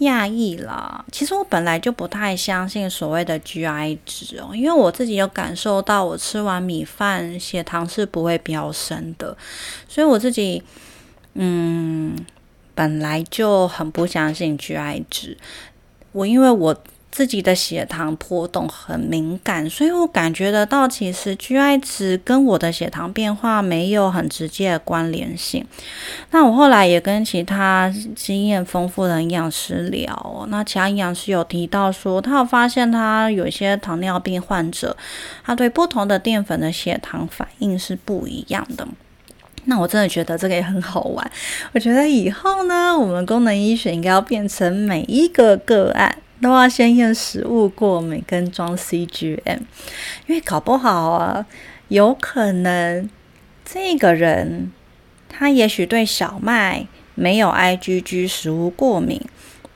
[0.00, 1.04] 讶异啦。
[1.10, 9.36] 其实我本来就不太相信所谓的 GI 值哦，因为我自己有感受到，我吃完米饭血糖是不会飙升的，
[9.88, 10.62] 所以我自己
[11.34, 12.16] 嗯
[12.74, 15.36] 本来就很不相信 GI 值。
[16.12, 16.76] 我因为我。
[17.10, 25.66] 自己的血糖波动很敏感，所以我感觉得到，其实 GI 值跟我的血糖变化没有很直接的关联性。
[26.30, 34.96] 那我后来也跟其他经验丰富的营养师聊，那其他营养师有提到说，他有发现他有一些糖尿病患者，
[35.44, 38.86] 他对不同的淀粉的血糖反应是不一样的。
[39.64, 41.30] 那我真的觉得这个也很好玩。
[41.72, 46.16] 我觉得以后呢，我们功能医学应该要变成每一个个案。
[46.40, 49.60] 都要先验食物过敏跟装 CGM，
[50.26, 51.46] 因为搞不好啊，
[51.88, 53.08] 有可能
[53.64, 54.72] 这个人
[55.28, 59.20] 他也许对小麦没有 IgG 食物过敏。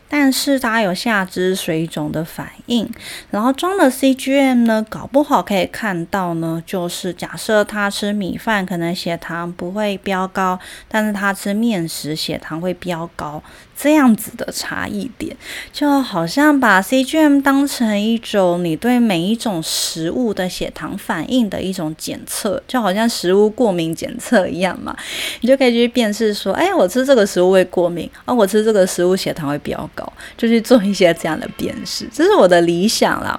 [0.07, 2.89] 但是他有下肢水肿的反应，
[3.31, 13.43] 然后装了 CGM 呢，搞不好可以看到呢，就是假设他吃米饭可能血糖不会飙高，但是他吃面食血糖会飙高，
[13.77, 15.37] 这样子的差异点，
[15.73, 24.97] 就好像把 CGM 当成一种你对每一种食物的血糖反应的一种检测，就好像食物过敏检测一样嘛，
[25.41, 30.05] 你就可以去辨识说，哎，我吃这个食物会过敏，而我吃这个食物血糖会比较高。
[30.37, 33.39] 就去做一些这样的辨识，这是我的理想啦。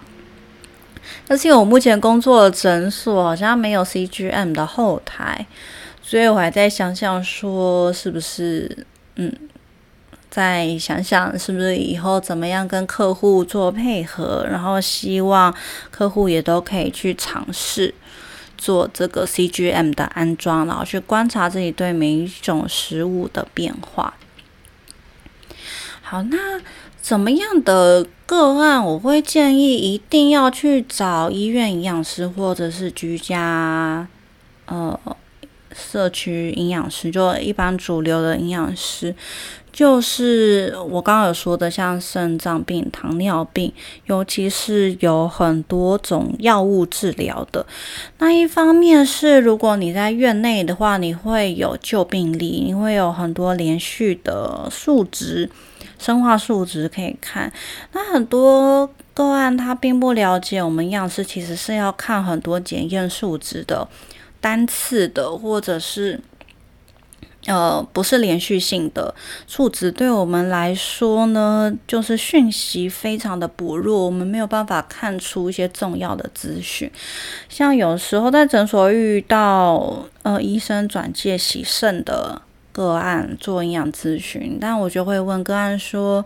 [1.27, 5.45] 但是因为我目前工作的诊所好像没有 CGM 的后台，
[6.01, 9.31] 所以我还在想想说，是不是嗯，
[10.35, 15.55] 再想想是不是以后怎么样跟客户做配合，然后希望
[15.89, 17.95] 客户也都可以去尝试
[18.57, 24.15] 做这个 CGM 的安装，然后去观察自己对每一种食物的变化。
[26.01, 26.59] 好，那
[27.01, 34.05] 怎么样的个案，我会建议一定要去找医院营养师或者是居家
[34.65, 34.99] 呃
[35.71, 39.15] 社区营养师，就一般主流的营养师。
[39.75, 43.73] 就是我刚刚有说的，像肾脏病、糖尿病，
[44.05, 47.65] 尤其是有很多种药物治疗的。
[48.19, 55.49] 那一方面是，如果你在院内的话，你会有旧病例，你会有很多连续的数值、
[55.99, 57.51] 生化数值可以看。
[57.91, 63.85] 那很多个案他并不了解，我们样式其实是要看很多检验数值的，
[64.39, 66.21] 单次的，或者是。
[67.45, 69.13] 呃，不是连续性的
[69.47, 76.91] 数值，对我们来说呢，就是讯息非常的薄弱，我们没有办法看出一些重要的资讯。
[77.47, 82.41] 像有时候在诊所遇到呃医生转介洗肾的。
[82.75, 86.25] 个案做营养咨询，但我就会问个案说：“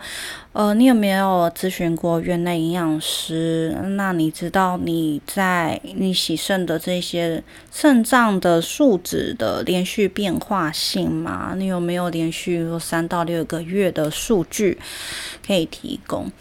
[0.53, 3.77] 呃，你有没有咨询过院内营养师？
[3.95, 11.53] 那你知道你在你洗肾的这些肾脏的数值的连续变化性吗？
[11.55, 14.79] 你有没有连续三到六个月的数据
[15.45, 16.31] 可以提供？”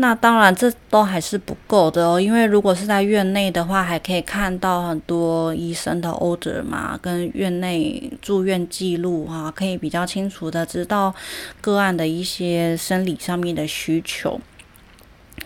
[0.00, 2.20] 那当然，这都还是不够的哦。
[2.20, 11.14] 因为如果是在院内的话，还可以看到很多医生的 order 嘛，跟院内住院记录啊，可以比较清楚的知道
[11.60, 14.40] 个案的一些生理上面的需求。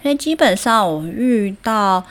[0.02, 2.04] 所以基本上，我遇到。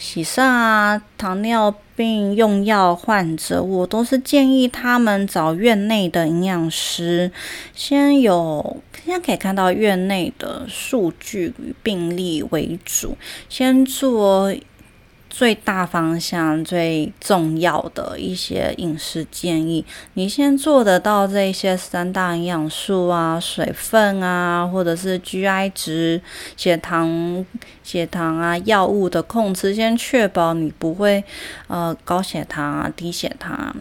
[0.00, 7.32] 洗肾啊，糖尿病病用药患者，我都是建议他们找院内的营养师，
[7.74, 13.16] 先有现在可以看到院内的数据与病例为主，
[13.48, 14.54] 先做。
[15.38, 26.20] 最大方向、最重要的一些饮食建议，你先做得到这些三大营养素啊、水分啊，或者是 GI 值、
[26.56, 27.46] 血糖、
[27.84, 31.22] 血糖啊、药物的控制，先确保你不会
[31.68, 33.76] 呃高血糖啊、低血糖。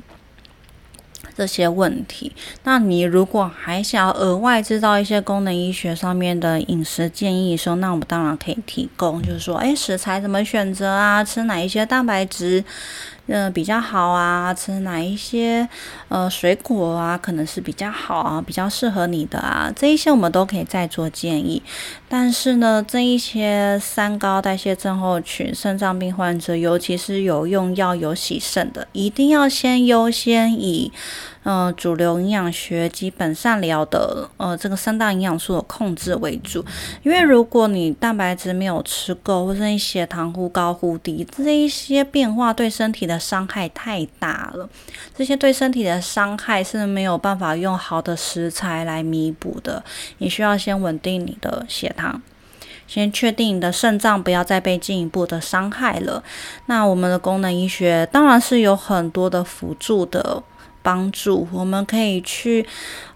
[1.37, 2.31] 这些问题，
[2.63, 11.23] 那你如果还想要额外知道一些功能医学上面的饮食建议的时候，那我们当然可以提供，就是说，哎，食材怎么选择啊？
[11.23, 12.63] 吃哪一些蛋白质？
[13.27, 15.67] 嗯，比较好啊，吃哪一些
[16.07, 21.61] 呃水果啊，可能是比较好啊，比较适合你的啊，这一些我们都可以再做建议。
[22.09, 30.91] 但是呢，这一些三高代谢症候群、肾脏病患者，尤其是有用药有洗肾的，一定要先优先以
[31.49, 36.63] 嗯主流营养学基本上聊的呃这个三大营养素的控制为主。
[37.03, 44.67] 因为如果你蛋白质没有吃够，或者你血糖忽高忽低，这一些变化对身体的伤害太大了，
[45.15, 49.81] 这些对身体的伤害是没有办法用好的食材来弥补的。
[50.17, 52.21] 你需要先稳定你的血糖，
[52.89, 56.21] 先确定你的肾脏不要再被进一步的伤害了。
[56.65, 60.43] 那我们的功能医学当然是有很多的辅助的
[60.87, 62.65] 帮助，我们可以去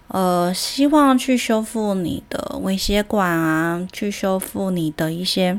[0.08, 5.58] 呃，希望去修复你的微血管啊，去修复你的一些。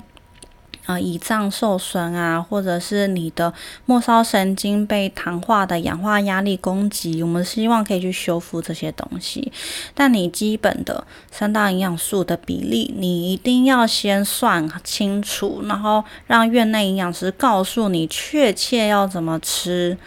[0.85, 3.53] 啊，胰脏受损啊，或者是你的
[3.85, 9.49] 末梢神经被糖化的氧化压力攻击，我们希望可以去修复这些东西。
[9.95, 19.97] 但你基本的三大营养素的比例，你一定要先算清楚，然后让院内营养师告诉你确切要怎么吃，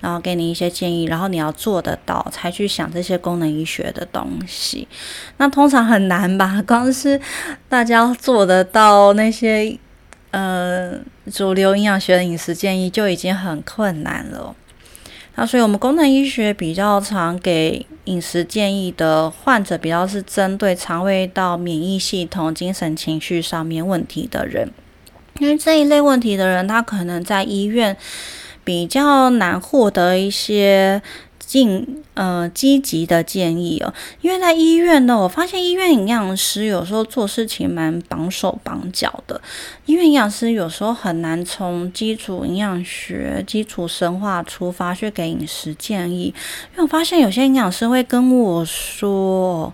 [0.00, 4.86] 然后给你一些建议，然后你要做得到，才去想这些功能医学的东西。
[5.38, 6.62] 那通常很难吧？
[6.66, 7.20] 光是
[7.68, 9.78] 大家做得到那些。
[10.30, 10.92] 呃，
[11.32, 14.54] 主流营养学的饮食建议就已经很困难了。
[15.36, 24.70] 那所以，我们功能医学比较常给饮食建议的患者，比较是针对肠胃道、免疫系统、精神情绪上面问题的人。
[25.38, 27.96] 因为这一类问题的人，他可能在医院
[28.68, 31.00] 比较难获得一些。
[31.38, 39.40] 进呃积极的建议哦，因为在医院呢，我发现医院营养师有时候做事情蛮绑手绑脚的。
[39.86, 46.24] 医院营养师有时候很难从基础营养学、基础生化出发去给饮食建议，
[46.72, 49.72] 因为我发现有些营养师会跟我说，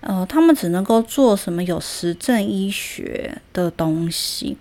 [0.00, 4.56] 呃，他们只能够做什么有实证医学的东西。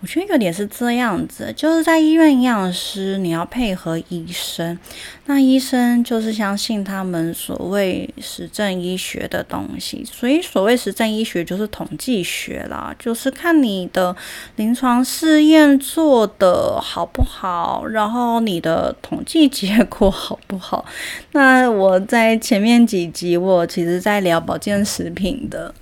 [0.00, 4.78] 我觉得有点是这样子，就是在医院营养师，你要配合医生，
[5.26, 14.14] 那医生就是相信他们所谓实证医学的东西，所以所谓实证医学就是统计学啦，就是看你的
[14.54, 20.84] 临床试验做的好不好，然后你的统计结果好不好。
[21.32, 25.74] 那我在前面几集，我其实在聊保健食品的。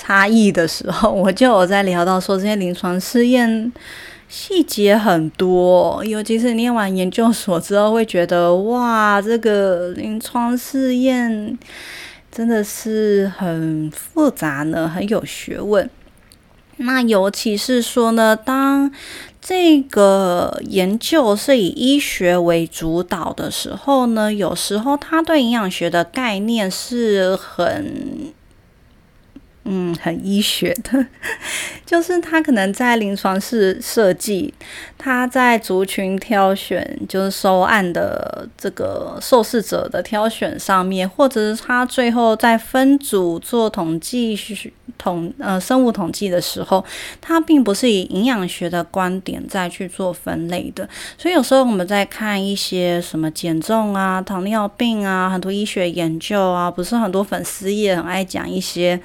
[0.00, 3.70] 差异的时候， 我就有在聊到说这些临床试验
[4.28, 11.58] 细节很多，尤其是念完研究所之后，会觉得哇，这个临床试验
[12.32, 15.90] 真的是很复杂呢，很有学问。
[16.78, 18.90] 那尤其是说呢，当
[19.42, 28.32] 这个研究是以医学为主导的时候呢，有时候他对营养学的概念是很。
[29.64, 31.06] 嗯，很医学的，
[31.84, 34.52] 就是他可能在临床室设计，
[34.96, 44.34] 他在族群挑选，就是收案的这个受试者的挑选上面，或者是他最后在分组做统计
[44.96, 46.82] 统呃生物统计的时候，
[47.20, 50.88] 他并不是以营养学的观点再去做分类的。
[51.18, 58.98] 所以有时候我们在看一些什么减重啊、糖尿病啊，很多医学研究啊，不是很多粉丝也很爱讲一些。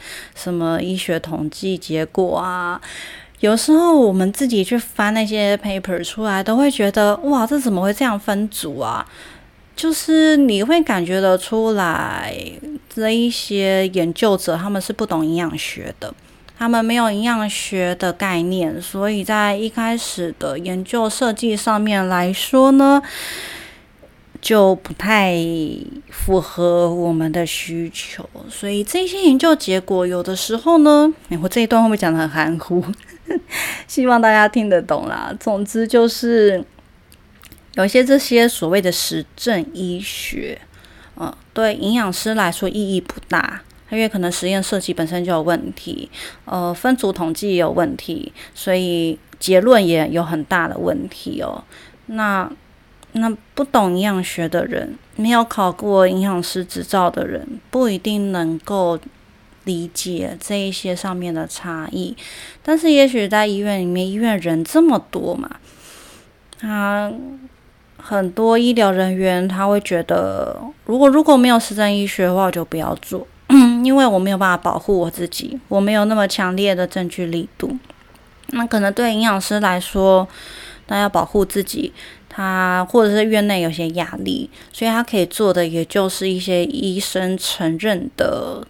[0.46, 2.80] 什么医学统计结果啊？
[3.40, 9.04] 有时候我们自己去翻那些 paper 出来，都会觉得哇，这怎么会这样分组啊？
[9.76, 12.32] 就是你会感觉得出来，
[12.88, 16.14] 这一些研究者他们是不懂营养学的，
[16.60, 23.02] 他们没有营养学的概念，所以在一开始的研究设计上面来说呢。
[24.46, 25.36] 就不太
[26.12, 32.86] 符合我们的需求，所以这些研究结果有的时候呢，我这一段会不会讲的很含糊？
[33.90, 35.36] 希望大家听得懂啦。
[35.40, 36.64] 总之就是，
[37.74, 40.62] 有些这些所谓的实证医学，
[41.16, 46.08] 呃，对营养师来说意义不大，因为可能实验设计本身就有问题，
[46.46, 51.64] 呃，分组统计也有问题，所以结论也有很大的问题哦。
[52.06, 52.48] 那
[53.18, 59.00] 那不懂营养学的人，没有考过营养师执照的人，不一定能够
[59.64, 62.14] 理解这一些上面的差异。
[62.62, 65.50] 但是，也许在医院里面，医院人这么多嘛，
[66.60, 67.10] 他
[67.96, 73.26] 很多医疗人员他会觉得，如果如果没有实证医学的话，我就不要做，
[73.82, 77.78] 因为我没有办法保护我自己，我没有那么强烈的证据力度。
[78.50, 80.28] 那可能对营养师来说，
[80.86, 81.94] 他要保护自己。
[82.36, 88.62] 他或者是院内有些压力，所以他可以做的也就是一些医生承认的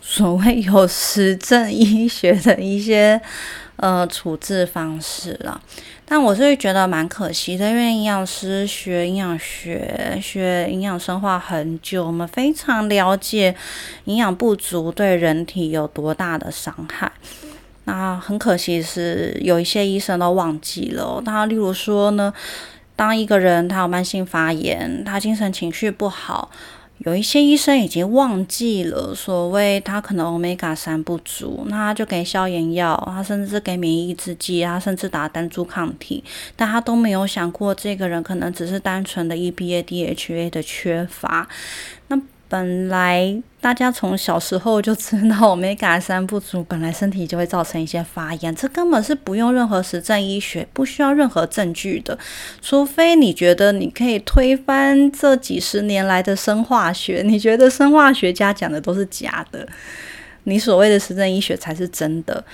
[0.00, 3.20] 所谓有实证医学的一些
[3.78, 5.62] 呃处置方式了。
[6.04, 13.54] 但我是觉得蛮可惜的，因为营养师学营养学、学营养生化很久，我们非常了解
[14.06, 17.12] 营养不足对人体有多大的伤害。
[17.84, 21.22] 那很可惜是有一些医生都忘记了。
[21.24, 22.34] 他例如说呢。
[23.02, 26.48] 当一个人他有慢性发炎，他精神情绪不好，
[26.98, 36.22] 有一些医生已经忘记了所谓他可能欧米伽三不足，那他就给消炎药，他甚至给免疫抑制剂，他甚至打单株抗体，
[36.54, 41.48] 但他都没有想过这个人可能只是单纯的 EPA DHA 的缺乏。
[42.06, 42.16] 那
[42.48, 52.18] 本来大家从小时候就知道，omega 三不足，本来身体就会造成一些发炎，这根本是不用任何实证医学，不需要任何证据的。
[52.60, 59.64] 除非你觉得你可以推翻这几十年来的生化学，你觉得生化学家讲的都是假的，
[60.42, 62.44] 你所谓的实证医学才是真的。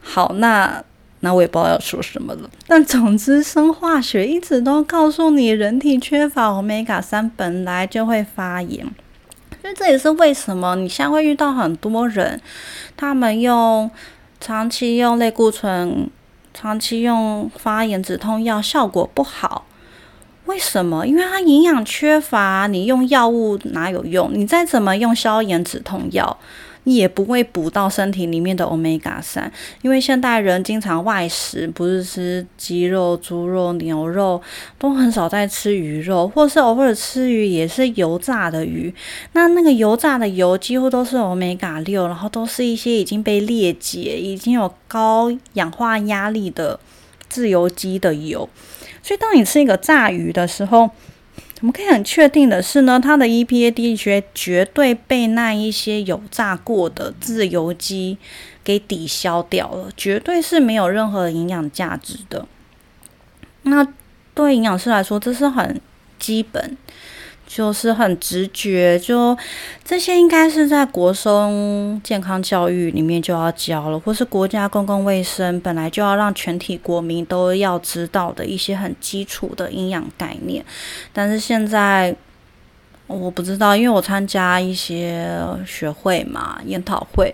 [0.00, 0.82] 好，那
[1.20, 2.48] 那我也不知道要说什么了。
[2.66, 8.86] 但总之，生化学一直都告诉你，人体缺乏 omega 三本来就会发炎。
[9.64, 12.38] 所以这也是为什么你现在会遇到很多人，
[12.98, 13.90] 他们用
[14.38, 16.10] 长期用类固醇、
[16.52, 19.64] 长期用发炎止痛药效果不好。
[20.44, 21.06] 为什么？
[21.06, 24.30] 因为它营养缺乏，你用药物哪有用？
[24.34, 26.36] 你再怎么用消炎止痛药。
[26.84, 29.50] 也不会补到身体里面的欧米伽三，
[29.82, 34.40] 因为现代人经常外食，不是吃鸡肉、猪肉、牛肉，
[34.78, 38.94] 都很少在吃鱼肉，或是偶尔吃鱼也是油炸的鱼。
[39.32, 46.78] 那那个油炸的油几乎都是欧米伽六，然后都是一些已经被裂解、已经有高氧化压力的
[47.28, 48.48] 自由基的油。
[49.02, 50.90] 所以当你吃一个炸鱼的时候，
[51.60, 58.18] 我们可以很确定的是呢，它的 EPA DHA 绝对被那一些油炸过的自由基
[58.62, 62.46] 给抵消掉了，绝对是没有任何营养价值的。
[63.62, 63.86] 那
[64.34, 65.80] 对营养师来说，这是很
[66.18, 66.76] 基本。
[67.46, 69.36] 就是很直觉，就
[69.84, 80.64] 这些应该是在国中健康教育里面就要教了，或是国家公共卫生本来就要让全体国民都要知道的一些很基础的营养概念。
[81.12, 82.14] 但是现在
[83.06, 87.32] 我不知道，因为我参加一些学会嘛，研讨会，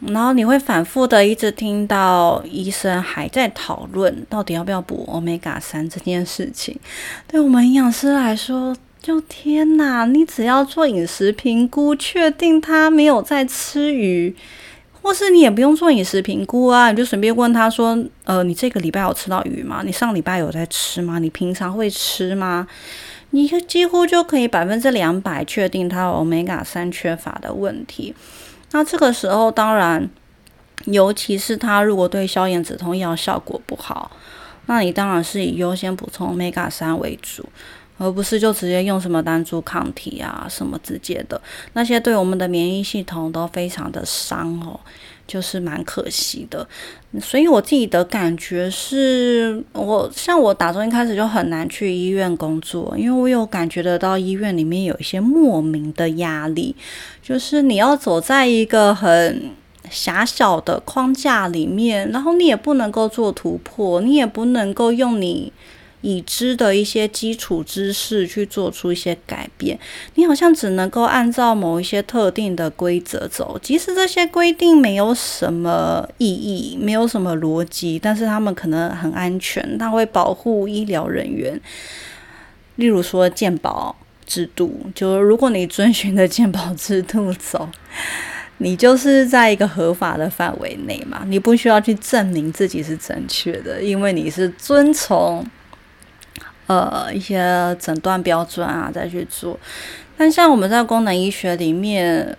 [0.00, 6.78] 然后你会反复的一直听到医生还在讨论到底要不要补欧米伽三这件事情。
[7.26, 10.04] 对我们营养师来说，就天哪！
[10.04, 14.36] 你只要做饮食评估，确定他没有在吃鱼，
[15.00, 19.82] 或是你也不用做饮食评估啊，你就随便问他说：“呃，你这个礼拜有吃到鱼吗？
[19.84, 21.18] 你上礼拜有在吃吗？
[21.18, 22.68] 你平常会吃吗？”
[23.32, 28.12] 你几乎就可以百分之两百确定他欧米伽三缺乏的问题。
[28.72, 30.10] 那这个时候，当然，
[30.86, 34.10] 尤其是他如果对消炎止痛药效果不好，
[34.66, 37.48] 那你当然是以优先补充 omega 三为主，
[38.00, 41.40] 而不是就直接用什么单株抗体啊什么直接的，
[41.74, 44.80] 那些对我们的免疫系统都非常的伤哦。
[45.26, 46.66] 就是蛮可惜的，
[47.20, 56.74] 所以我自己的感觉是，我像我打从一开始就很难去医院工作，因为我有感觉得到医院里面有一些莫名的压力，
[57.22, 59.52] 就是你要走在一个很
[59.88, 65.52] 狭小的框架里面，然后你也不能够做突破，你也不能够用你。
[66.02, 69.78] 已知的一些基础知识去做出一些改变，
[70.14, 81.60] 你好像只能够按照某一些特定的规则走，即使这些规定没有什么意义，没有什么逻辑，但是他们可能很安全，它会保护医疗人员。
[82.76, 83.94] 例如说健保
[84.24, 87.68] 制度，就如果你遵循的健保制度走，
[88.56, 95.44] 你就是在一个合法的范围内嘛，你不需要去证明自己是正确的，因为你是遵从。
[96.70, 99.58] 呃，一些诊断标准啊，再去做。
[100.16, 102.36] 但像我们在功能医学里面，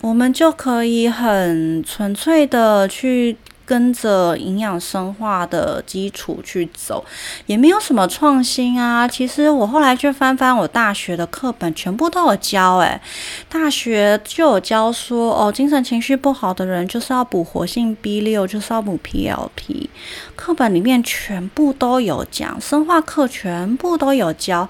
[0.00, 3.36] 我们就可以很纯粹的去。
[3.72, 7.02] 跟着营养生化的基础去走，
[7.46, 9.08] 也没有什么创新啊。
[9.08, 12.76] 其实我后来去翻翻我大学的课本，全部都有教。
[12.76, 13.00] 诶，
[13.48, 19.88] 大学就有教说，哦，精神情绪不好的人就是要补活性 B 六，就是要补 PLP。
[20.36, 24.68] 课本里面全部都有讲，生化课全部都有教。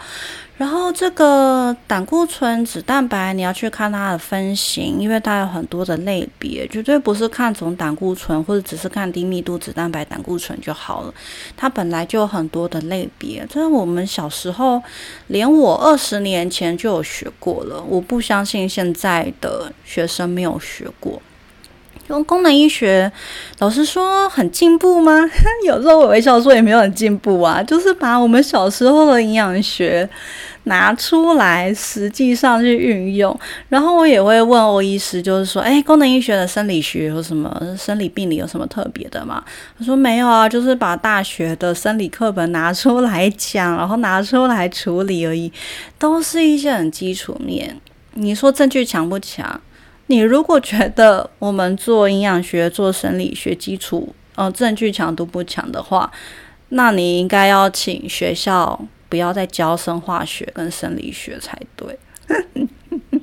[0.62, 11.12] 然后这个胆固醇脂蛋白，你要去看它的分型，因为它有很多的类别，绝对不是看总胆固醇或者只是看低密度脂蛋白胆固醇就好了。
[11.56, 14.80] 它本来就有很多的类别，这是我们小时候
[15.26, 21.20] 连我二十年前就有学过了，我不相信现在的学生没有学过。
[22.08, 23.10] 用功能医学，
[23.60, 25.12] 老实说很进步吗？
[25.64, 30.06] 有时候我微笑说也没有很进步啊，就是把我们小时候的营养学
[30.64, 33.38] 拿出来，实际上去运用。
[33.68, 39.42] 然后我也会问欧医师，就是说，哎，功能医学的生理学有什么生理病理有什么特别的吗？
[39.78, 45.52] 他说没有啊，就是把大学的生理课本拿出来讲，然后拿出来处理而已，
[45.98, 47.80] 都是一些很基础面。
[48.14, 49.60] 你说证据强不强？
[50.06, 56.10] 你如果觉得我们做营养学、做生理学基础，呃，证据强度不强的话，
[56.70, 58.78] 那你应该要请学校
[59.12, 61.98] 不要再教生化学跟生理学才对。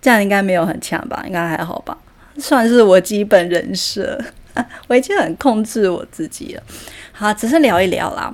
[0.00, 1.24] 这样应该没有很强吧？
[1.26, 1.98] 应该还好吧？
[2.38, 4.16] 算是我基本人设，
[4.86, 6.62] 我已经很控制我自己了。
[7.10, 8.32] 好，只是聊一聊啦，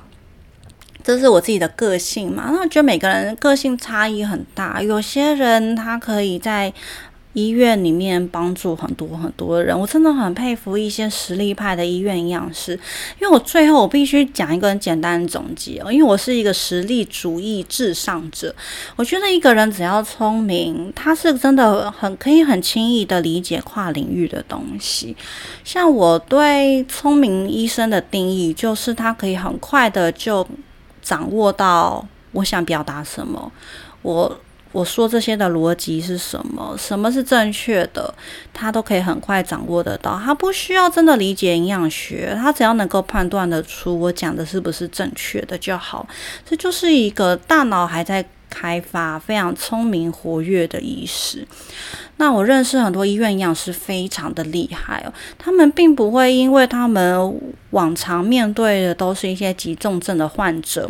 [1.03, 2.51] 这是我自己的个性嘛。
[2.51, 6.71] 那我觉得每个人个性差异很大，有些人他可以在。
[7.37, 12.71] 医院里面帮助很多很多人，我真的很佩服一些实力派的医院营养师。
[13.21, 18.55] 因为我最后我必须讲一个很简单的总结哦，因为我是一个实力主义至上者。
[18.95, 25.15] 我觉得一个人只要聪明，他是真的很可以很轻易的理解跨领域的东西。
[25.63, 30.47] 像我对聪明医生的定义，就是他可以很快的就
[31.03, 33.51] 掌握到我想表达什么。
[34.01, 34.39] 我。
[34.71, 36.75] 我说这些的逻辑是什么？
[36.77, 38.13] 什么是正确的？
[38.53, 40.19] 他都可以很快掌握得到。
[40.23, 46.07] 他不需要真的理解营养学，他只要能够判断得出我讲的是不是正确的就好。
[46.45, 51.47] 这就是一个大脑还在开发、非常聪明活跃的医师。
[52.17, 55.13] 那我认识很多医院营养师，非常的厉害哦。
[55.37, 57.39] 他们并不会因为他们
[57.71, 60.89] 往常面对的都是一些急重症的患者。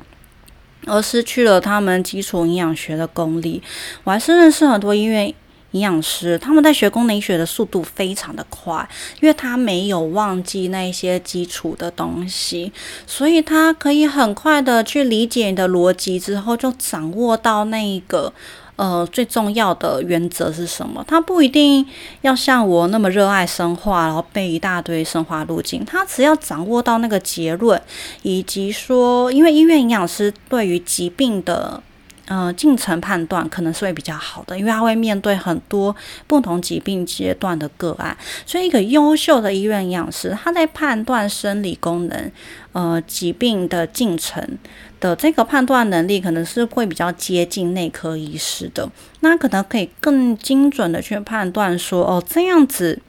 [0.87, 3.61] 而失去了他们基础营养学的功力。
[4.03, 5.27] 我还是认识很多医院
[5.71, 8.87] 营养师，他们在学功能学的速度非常的快，
[9.19, 12.71] 因为他没有忘记那些基础的东西，
[13.05, 18.33] 所以他可以很快的去理解你的逻辑，之后就掌握到那一个。
[18.77, 21.03] 呃，最重要的原则是什么？
[21.07, 21.83] 他不一定
[22.21, 25.83] 要像我那么热爱生化，然后背一大堆生化路径。
[25.83, 27.81] 他只要掌握到那个结论，
[28.21, 31.81] 以及说，因为医院营养师对于疾病的
[32.27, 35.95] 呃进程判断可能是会比较好的，因为他会面对很多
[36.27, 38.15] 不同疾病阶段的个案，
[38.45, 42.31] 所以一个优秀的医院营养师，他在判断生理功能、
[42.73, 44.59] 呃疾病的进程
[44.99, 48.89] 的这个判断能力，可能是会比较接近内科医师的，
[49.21, 52.99] 那可能可以更精准的去判断说，哦这样子。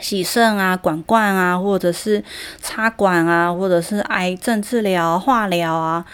[0.00, 2.22] 洗肾啊、管灌啊，或者是
[2.62, 6.04] 插管啊，或者是癌症治疗、化疗啊，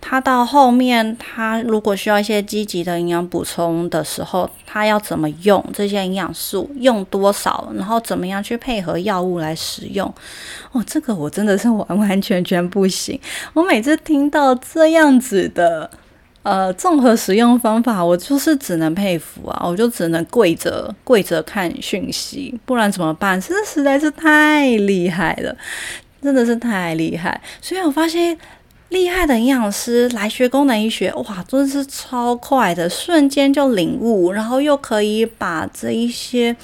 [0.00, 10.12] 他到后面，他如果需要一些积极的营养补充的时候，他要怎么用这些营养素，用多少，然后怎么样去配合药物来使用？
[10.72, 13.20] 哦，这个我真的是完完全全不行。
[13.52, 15.90] 我每次听到这样子的。
[16.46, 19.66] 呃，综合使用方法，我就是只能佩服啊！
[19.66, 23.40] 我就只能跪着跪着看讯息，不然怎么办？
[23.40, 25.56] 这实在是太厉害了，
[26.22, 27.40] 真的是太厉害。
[27.60, 28.38] 所以我发现，
[28.90, 36.54] 厉害的营养师来学功能医学，哇，真的是超快的，瞬间就领悟，然后又可以把这一些。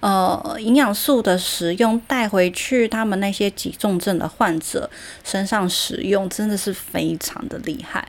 [0.00, 4.88] 呃，营养素的使用带回去，他们那些急重症的患者
[5.24, 8.06] 身上使用，真的是非常的厉害。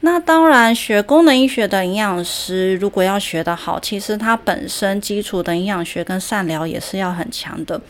[0.00, 7.80] 那当然，学功能医学的营养师，如果要学得好，其实他本身基础的营养学跟善疗也是要很强的。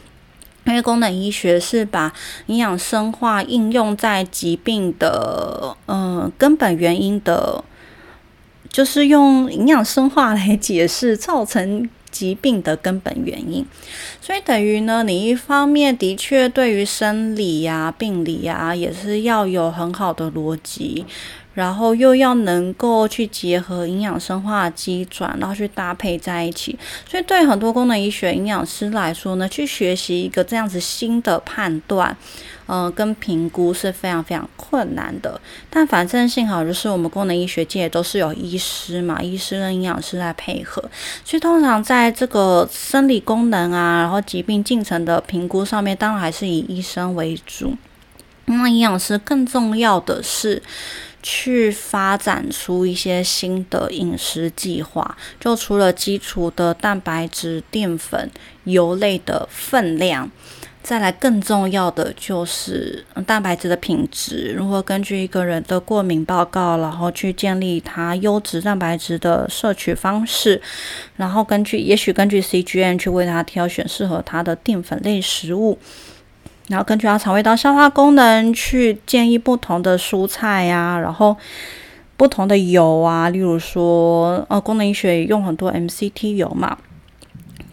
[0.64, 2.12] 因为功能医学是把
[2.46, 7.62] 营养生化应用在疾病的呃根本原因的，
[8.70, 11.88] 就是用营养生化来解释造成。
[12.10, 13.64] 疾病的根本原因，
[14.18, 21.04] 所以等于呢，你一方面的确对于生理呀、病理呀，也是要有很好的逻辑，
[21.58, 26.78] 然后又要能够去结合营养生化机转，然后去搭配在一起。
[27.04, 32.16] 所以对很多功能医学营养师来说呢，去学习一个这样子新的判断。
[32.70, 35.40] 嗯，跟评估是非常非常困难的，
[35.70, 40.82] 但反正幸好就是我们功能医学界都是有医师嘛，医师跟营养师在配合，
[41.24, 47.74] 所以通常在这个生理功能啊，然后疾病进程的评估上面，当然还是以医生为主。
[48.44, 50.62] 那营养师更重要的是
[51.22, 58.30] 去发展出一些新的饮食计划，就除了基础的蛋白质、淀粉、
[58.64, 60.30] 油类的分量。
[60.80, 70.62] 再来更重要的就是蛋白质的品质，如何根据一个人的过敏报告，然后去建立他优质蛋白质的摄取方式，
[71.16, 75.78] 然后根据也许根据 CGM 去为他挑选适合他的淀粉类食物，
[76.68, 81.36] 然后根据他肠胃道消化功能去建议不同的蔬菜呀，然后
[82.16, 86.78] 不同的油啊，例如说呃功能医学用很多 MCT 油嘛。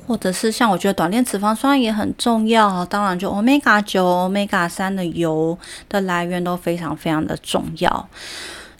[0.07, 5.57] 或者是像我觉得短链脂肪酸也很重要，当然就 omega 九、omega 三的油
[5.89, 8.07] 的来源都非常非常的重要，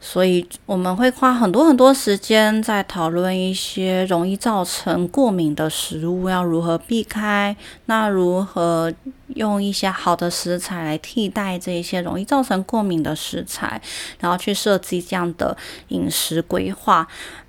[0.07, 8.93] 所以我们会花很多很多时间在讨论一些容易造成过敏的食物要如何避开，那如何
[9.29, 13.81] 用一些好的食材来替代这一些容易造成过敏的食材，
[14.19, 17.07] 然后去设计这样的饮食规划。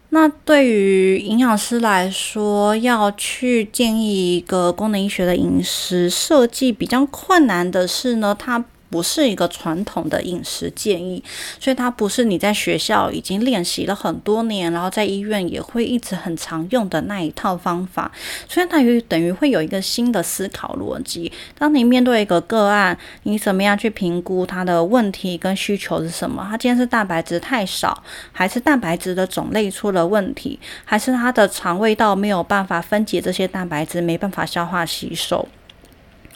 [0.09, 8.65] 那对于营养师来说，要去建议一个功能医学的饮食设计比较困难的是呢，它。
[8.91, 11.23] 不是一个传统的饮食建议，
[11.61, 18.11] 所以它不是你在学校已经练习了很多年，然后在医院也会一直很常用的那一套方法。
[18.49, 21.31] 所以它于等于会有一个新的思考逻辑。
[21.59, 26.47] 当你面对一个个案，你怎么样去评估他的问题跟需求是什么？
[26.49, 35.47] 他今天是蛋白质太少，还是蛋白质的种类出了问题，还是他的肠胃道没有办法分解这些蛋白质，没办法消化吸收？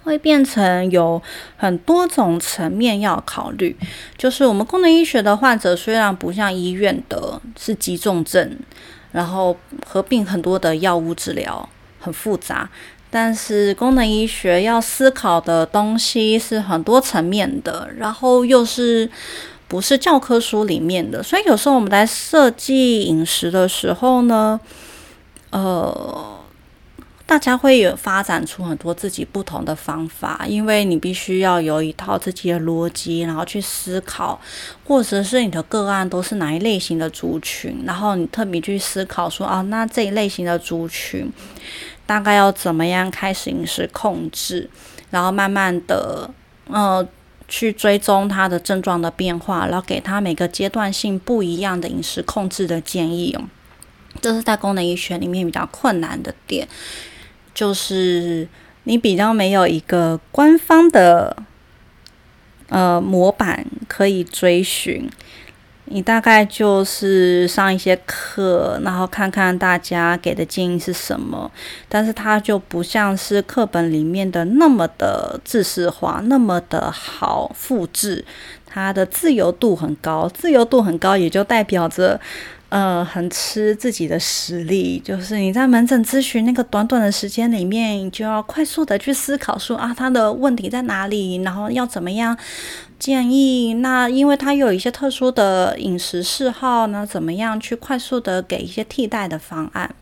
[0.03, 1.21] 会变成有
[1.57, 3.77] 很多种层面要考虑，
[4.17, 8.57] 就是我们功能医学的患者虽然不像医院的是急重症，
[9.13, 11.69] 然后合并很多的药物治疗
[12.01, 12.69] 很复杂，
[13.11, 19.11] 但是功能医学要思考的东西是很多层面的，然后又是
[19.69, 24.59] 不是教科书里面的，所以有时候我们在设计饮食的时候呢，
[25.51, 26.40] 呃。
[27.31, 34.41] 大家会有发展出很多自己不同的方法，因为你必须要有一套自己的逻辑，然后去思考，
[34.85, 41.31] 或者是你的个案都是哪一类型的族群，然后你特别去思考说，啊，那这一类型的族群
[42.05, 44.69] 大概要怎么样开始饮食控制，
[45.11, 46.29] 然后慢慢的，
[46.67, 47.07] 呃，
[47.47, 53.45] 去追踪他的症状的变化，然后给他每个阶段性不一样的饮食控制的建议哦。
[54.21, 56.67] 这是在功能医学里面比较困难的点。
[57.55, 58.47] 就是
[58.85, 61.37] 你比较没有一个官方的
[62.69, 65.11] 呃模板可以追寻，
[65.87, 71.51] 你大概就是上一些课，然后看看大家给的建议是什么，
[71.89, 78.25] 但是它就不像是课本里面的那么的知识化，那么的好复制，
[78.65, 82.21] 它的自由度很高，自由度很高也就代表着。
[82.71, 92.37] 呃，很吃自己的实力，就是你在门诊咨询那个短短的时间里面，你就要快速的去思考说啊，他的问题在哪里，然后要怎么样
[92.97, 93.75] 建议。
[93.75, 99.93] 那因为他有一些特殊的饮食嗜好呢，怎么样去快速的给一些替代的方案？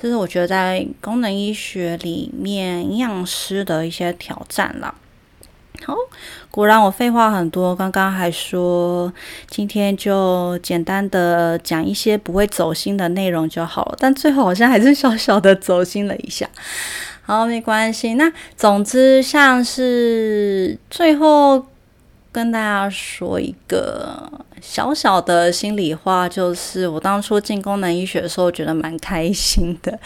[0.00, 4.94] 这是我觉得在功能医学里面营养师的一些挑战了。
[5.84, 5.96] 好，
[6.50, 7.74] 果然我废话很多。
[7.74, 9.12] 刚刚还说
[9.48, 16.48] 今天就简单的讲一些不会走心的内容就好了，但最后好像还是小小的走心了一下。
[17.22, 18.14] 好，没关系。
[18.14, 21.66] 那总之，像是最后
[22.30, 24.30] 跟大家说一个。
[24.62, 29.98] 小小的心里话就是，我当初进功能医学的时候，觉得蛮开心的，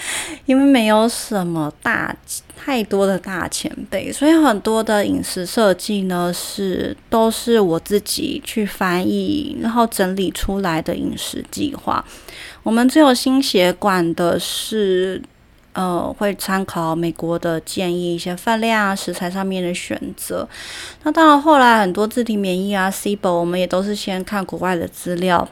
[0.46, 2.16] 因为没有什么大
[2.56, 12.04] 太多的大前辈，所以很多的饮食设计呢，是都是我自己去翻译，然后整理出来的饮食计划。
[12.62, 15.22] 我们最有心血管的是。
[15.76, 20.48] 呃，会参考美国的建议，一些饭量啊、食材上面的选择。
[21.02, 25.46] 那当然，后来很多自体免疫啊、C 宝，我们也都是先看国外的资料。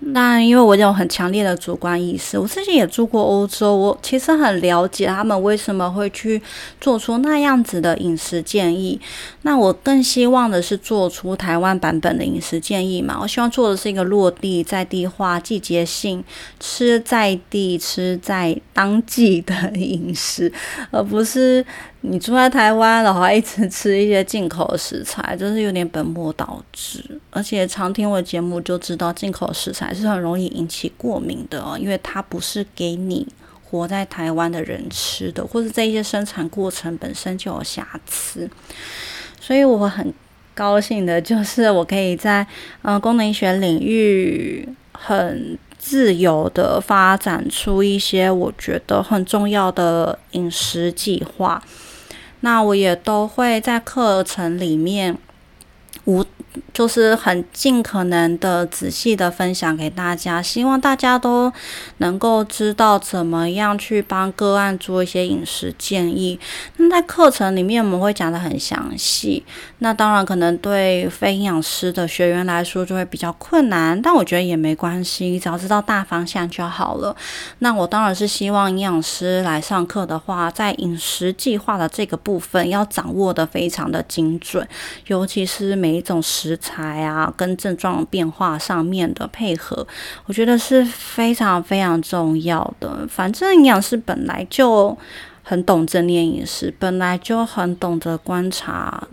[0.00, 6.40] 那因为我有很强烈的主观意识，我自己也住过欧洲，我其实很了解他们为什么会去
[6.80, 9.00] 做出那样子的饮食建议。
[9.42, 13.18] 那我更希望的是做出台湾版本的饮食建议嘛？
[13.20, 16.22] 我希望做的是一个落地、在地化、季节性
[16.60, 20.52] 吃在地、吃在当季的饮食，
[20.90, 21.64] 而不是。
[22.00, 27.02] 你住在台湾的话，一直吃一些进口食材，就是有点本末倒置。
[27.30, 33.26] 而且常听我节目就知道，进口食材是很容易引起过敏的，因为它不是给你
[33.64, 38.48] 活在台湾的人吃的，或者这些生产过程本身就有瑕疵。
[39.40, 40.14] 所以我很
[40.54, 42.46] 高兴的就是，我可以在
[42.82, 45.58] 嗯功能医学领域很。
[45.80, 51.62] 自由的发展出一些我觉得很重要的饮食计划，
[52.40, 55.16] 那我也都会在课程里面
[56.04, 56.24] 无。
[56.72, 61.52] 就是很尽可能的仔细的分享给大家，希望大家都
[61.98, 66.38] 能够知道怎么样去帮个案做一些饮食建议。
[66.76, 69.44] 那在课程里面我们会讲的很详细，
[69.78, 77.14] 那当然可能对非营养师的学员来说就会比较困难，但我觉得也没关系，只要知道大方向就好了。
[77.60, 84.66] 那我当然是希望营养师来上课的话，在饮食计划的这个部分要掌握的非常的精准，
[85.06, 86.47] 尤其是每一种食。
[86.48, 89.86] 食材啊，跟症状变化上面的配合，
[90.24, 93.06] 我觉得是非常非常重要的。
[93.06, 94.96] 反正营养师本来就
[95.42, 99.06] 很懂正念饮食，本来就很懂得观察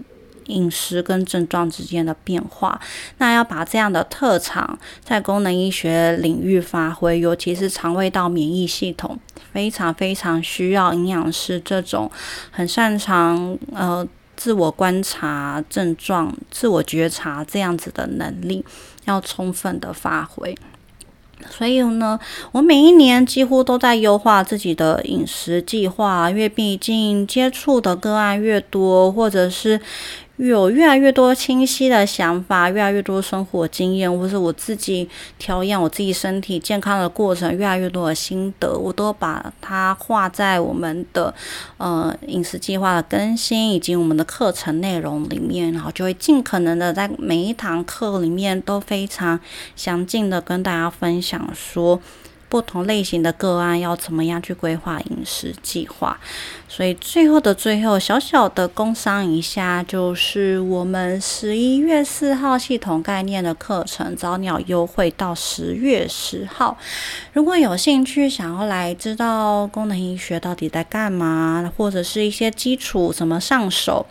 [0.45, 2.79] 饮食跟症状之间的变化。
[3.17, 9.19] 那要把这样的特长在功能医学领域发挥，尤其是肠胃道免疫系统，
[9.51, 12.09] 非常非常需要营养师这种
[12.51, 14.07] 很擅长呃。
[14.35, 18.63] 自我观察症状、自我觉察这样子的能力
[19.05, 20.55] 要充分的发挥。
[21.49, 22.19] 所以呢，
[22.51, 29.79] 我每一年几乎都在优化自己的饮食计划，因为毕竟接触的个案越多，或者是。
[30.37, 35.07] 有越来越多清晰的想法，越来越多生活经验，或是我自己
[35.39, 41.33] 调养我自己身体健康的过程，越来越多的心得，我都把它画在我们的
[41.77, 49.39] 呃饮食计划的更新以及我们的课程内容里面，然后就会尽可能的在每一堂课里面都非常
[49.75, 52.01] 详尽的跟大家分享说。
[52.55, 56.17] 不同类型的个案要怎么样去规划饮食计划？
[56.69, 66.77] 所以最后的最后，小小的工商一下，就是我们十一月四号系统概念的课程早鸟优惠到十月十号。
[67.33, 74.05] 如果有兴趣想要来知道功能医学到底在干嘛，或者是一些基础怎么上手，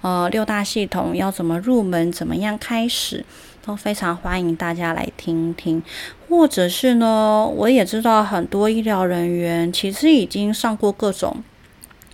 [0.00, 3.24] 呃，六大系统要怎么入门，怎么样开始？
[3.64, 5.82] 都非常欢迎大家来听听，
[6.28, 11.42] 或者是呢，我也知道很多医疗人员其实已经上过各种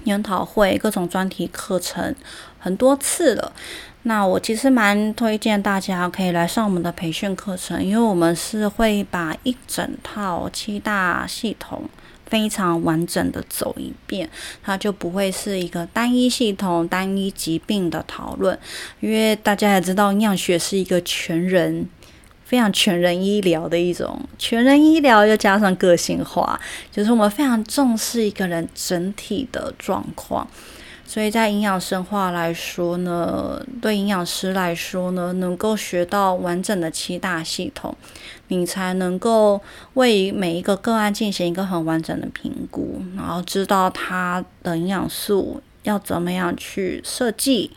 [0.05, 2.15] 研讨会、各种专题课程
[2.59, 3.53] 很多次了。
[4.03, 11.89] 那我其实蛮推荐大家可以来上我们的培训课程，因为我们是会把一整套七大系统。
[12.27, 14.29] 非常完整的走一遍，
[14.63, 18.59] 它就不会是一个单一系统、单一疾病的讨论，
[19.01, 21.87] 因为大家也知道营养学是一个全人
[22.45, 26.61] 非常全人医疗的一种，全人医疗又加上个性化，
[26.93, 30.47] 就是我们非常重视一个人整体的状况。
[31.07, 37.95] 所以在营养生化来说呢，对营养师来说呢，能够学到完整的七大系统，
[38.49, 39.61] 你才能够
[39.95, 47.71] 为每一个个案进行一个很完整的评估，然后知道它的营养素要怎么样去设计。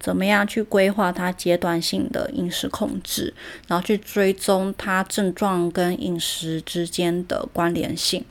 [0.00, 3.32] 怎么样去规划它阶段性的饮食控制，
[3.68, 8.24] 然后去追踪它症状跟饮食之间的关联性，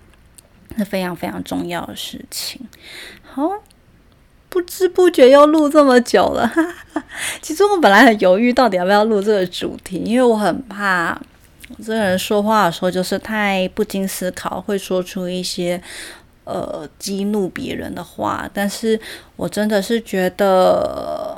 [0.77, 2.59] 是非常非常重要的事情。
[3.23, 3.49] 好，
[4.49, 6.51] 不知不觉又录这么久了，
[7.41, 11.17] 其实我本来很犹豫到底要不要录这个主题，因为我很怕
[11.77, 15.81] 这个人说话的时候就是太不经思考，会说出一些
[16.43, 18.99] 呃激怒别人的话，但是
[19.35, 21.37] 我真的是觉得。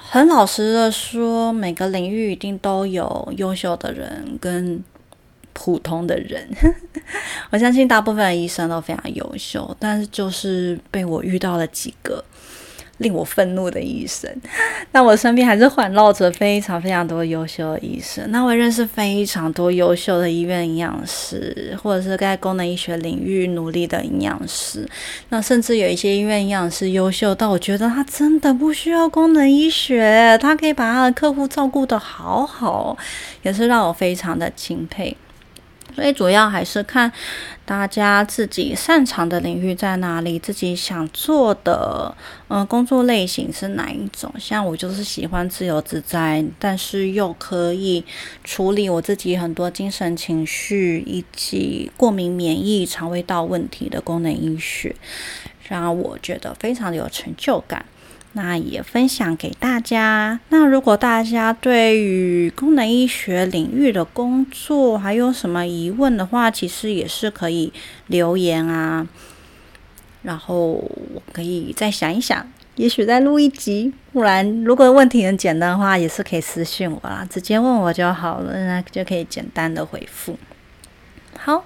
[0.00, 4.82] 很老实的说，每个领域一定都有优秀的人跟
[5.52, 6.48] 普通的人。
[7.50, 12.24] 我相信大部分的医生都非常优秀，但是就是被我遇到了几个。
[12.98, 14.30] 令我愤怒的医生，
[14.92, 18.24] 那我身边还是环绕着非常非常多优秀的医生。
[18.30, 24.88] 那我认识非常多优秀的医院营养师，或者是在功能医学领域努力的营养师。
[25.28, 32.96] 那甚至有一些医院营养师优秀到我觉得他真的不需要功能医学，他可以把他的客户照顾得好好，
[33.42, 35.16] 也是让我非常的钦佩。
[35.98, 37.10] 所以主要还是看
[37.64, 44.32] 大家自己擅长的领域在哪里，自己想做的嗯工作类型是哪一种。
[44.38, 48.04] 像我就是喜欢自由自在，但是又可以
[48.44, 54.94] 处理我自己很多精神情绪以及过敏、免疫、肠胃道问题的功能医学，
[55.68, 57.84] 让我觉得非常的有成就感。
[58.34, 60.38] 那也分享给大家。
[60.50, 67.72] 那如果大家对于功能医学领域的工作还有什么疑问的话，其实也是可以
[68.06, 69.06] 留言啊。
[70.22, 73.92] 然后我可以再想一想，也许再录一集。
[74.12, 80.38] 不然，如果问题很简单的话，也是可以私信我啦，直接问我就好了，那就可以简单的回复。
[81.36, 81.64] 好。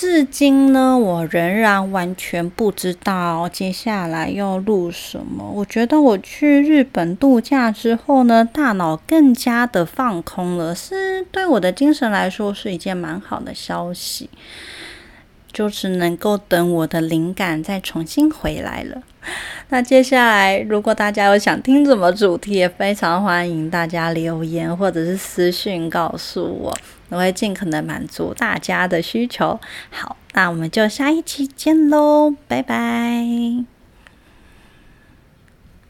[0.00, 5.50] 至今呢，我仍然完全不知道接下来要录什么。
[5.52, 14.30] 我觉得我去日本度假之后呢，大脑更加的放空了，是对我的精神来说是一件蛮好的消息。
[15.52, 19.02] 就是能够等我的灵感再重新回来了。
[19.70, 26.76] 那接下来，如果大家有想听什么主题，也非常欢迎大家留言或者是私信告诉我，
[27.10, 29.58] 我会尽可能满足大家的需求。
[29.90, 33.77] 好，那我们就下一期见喽，拜拜。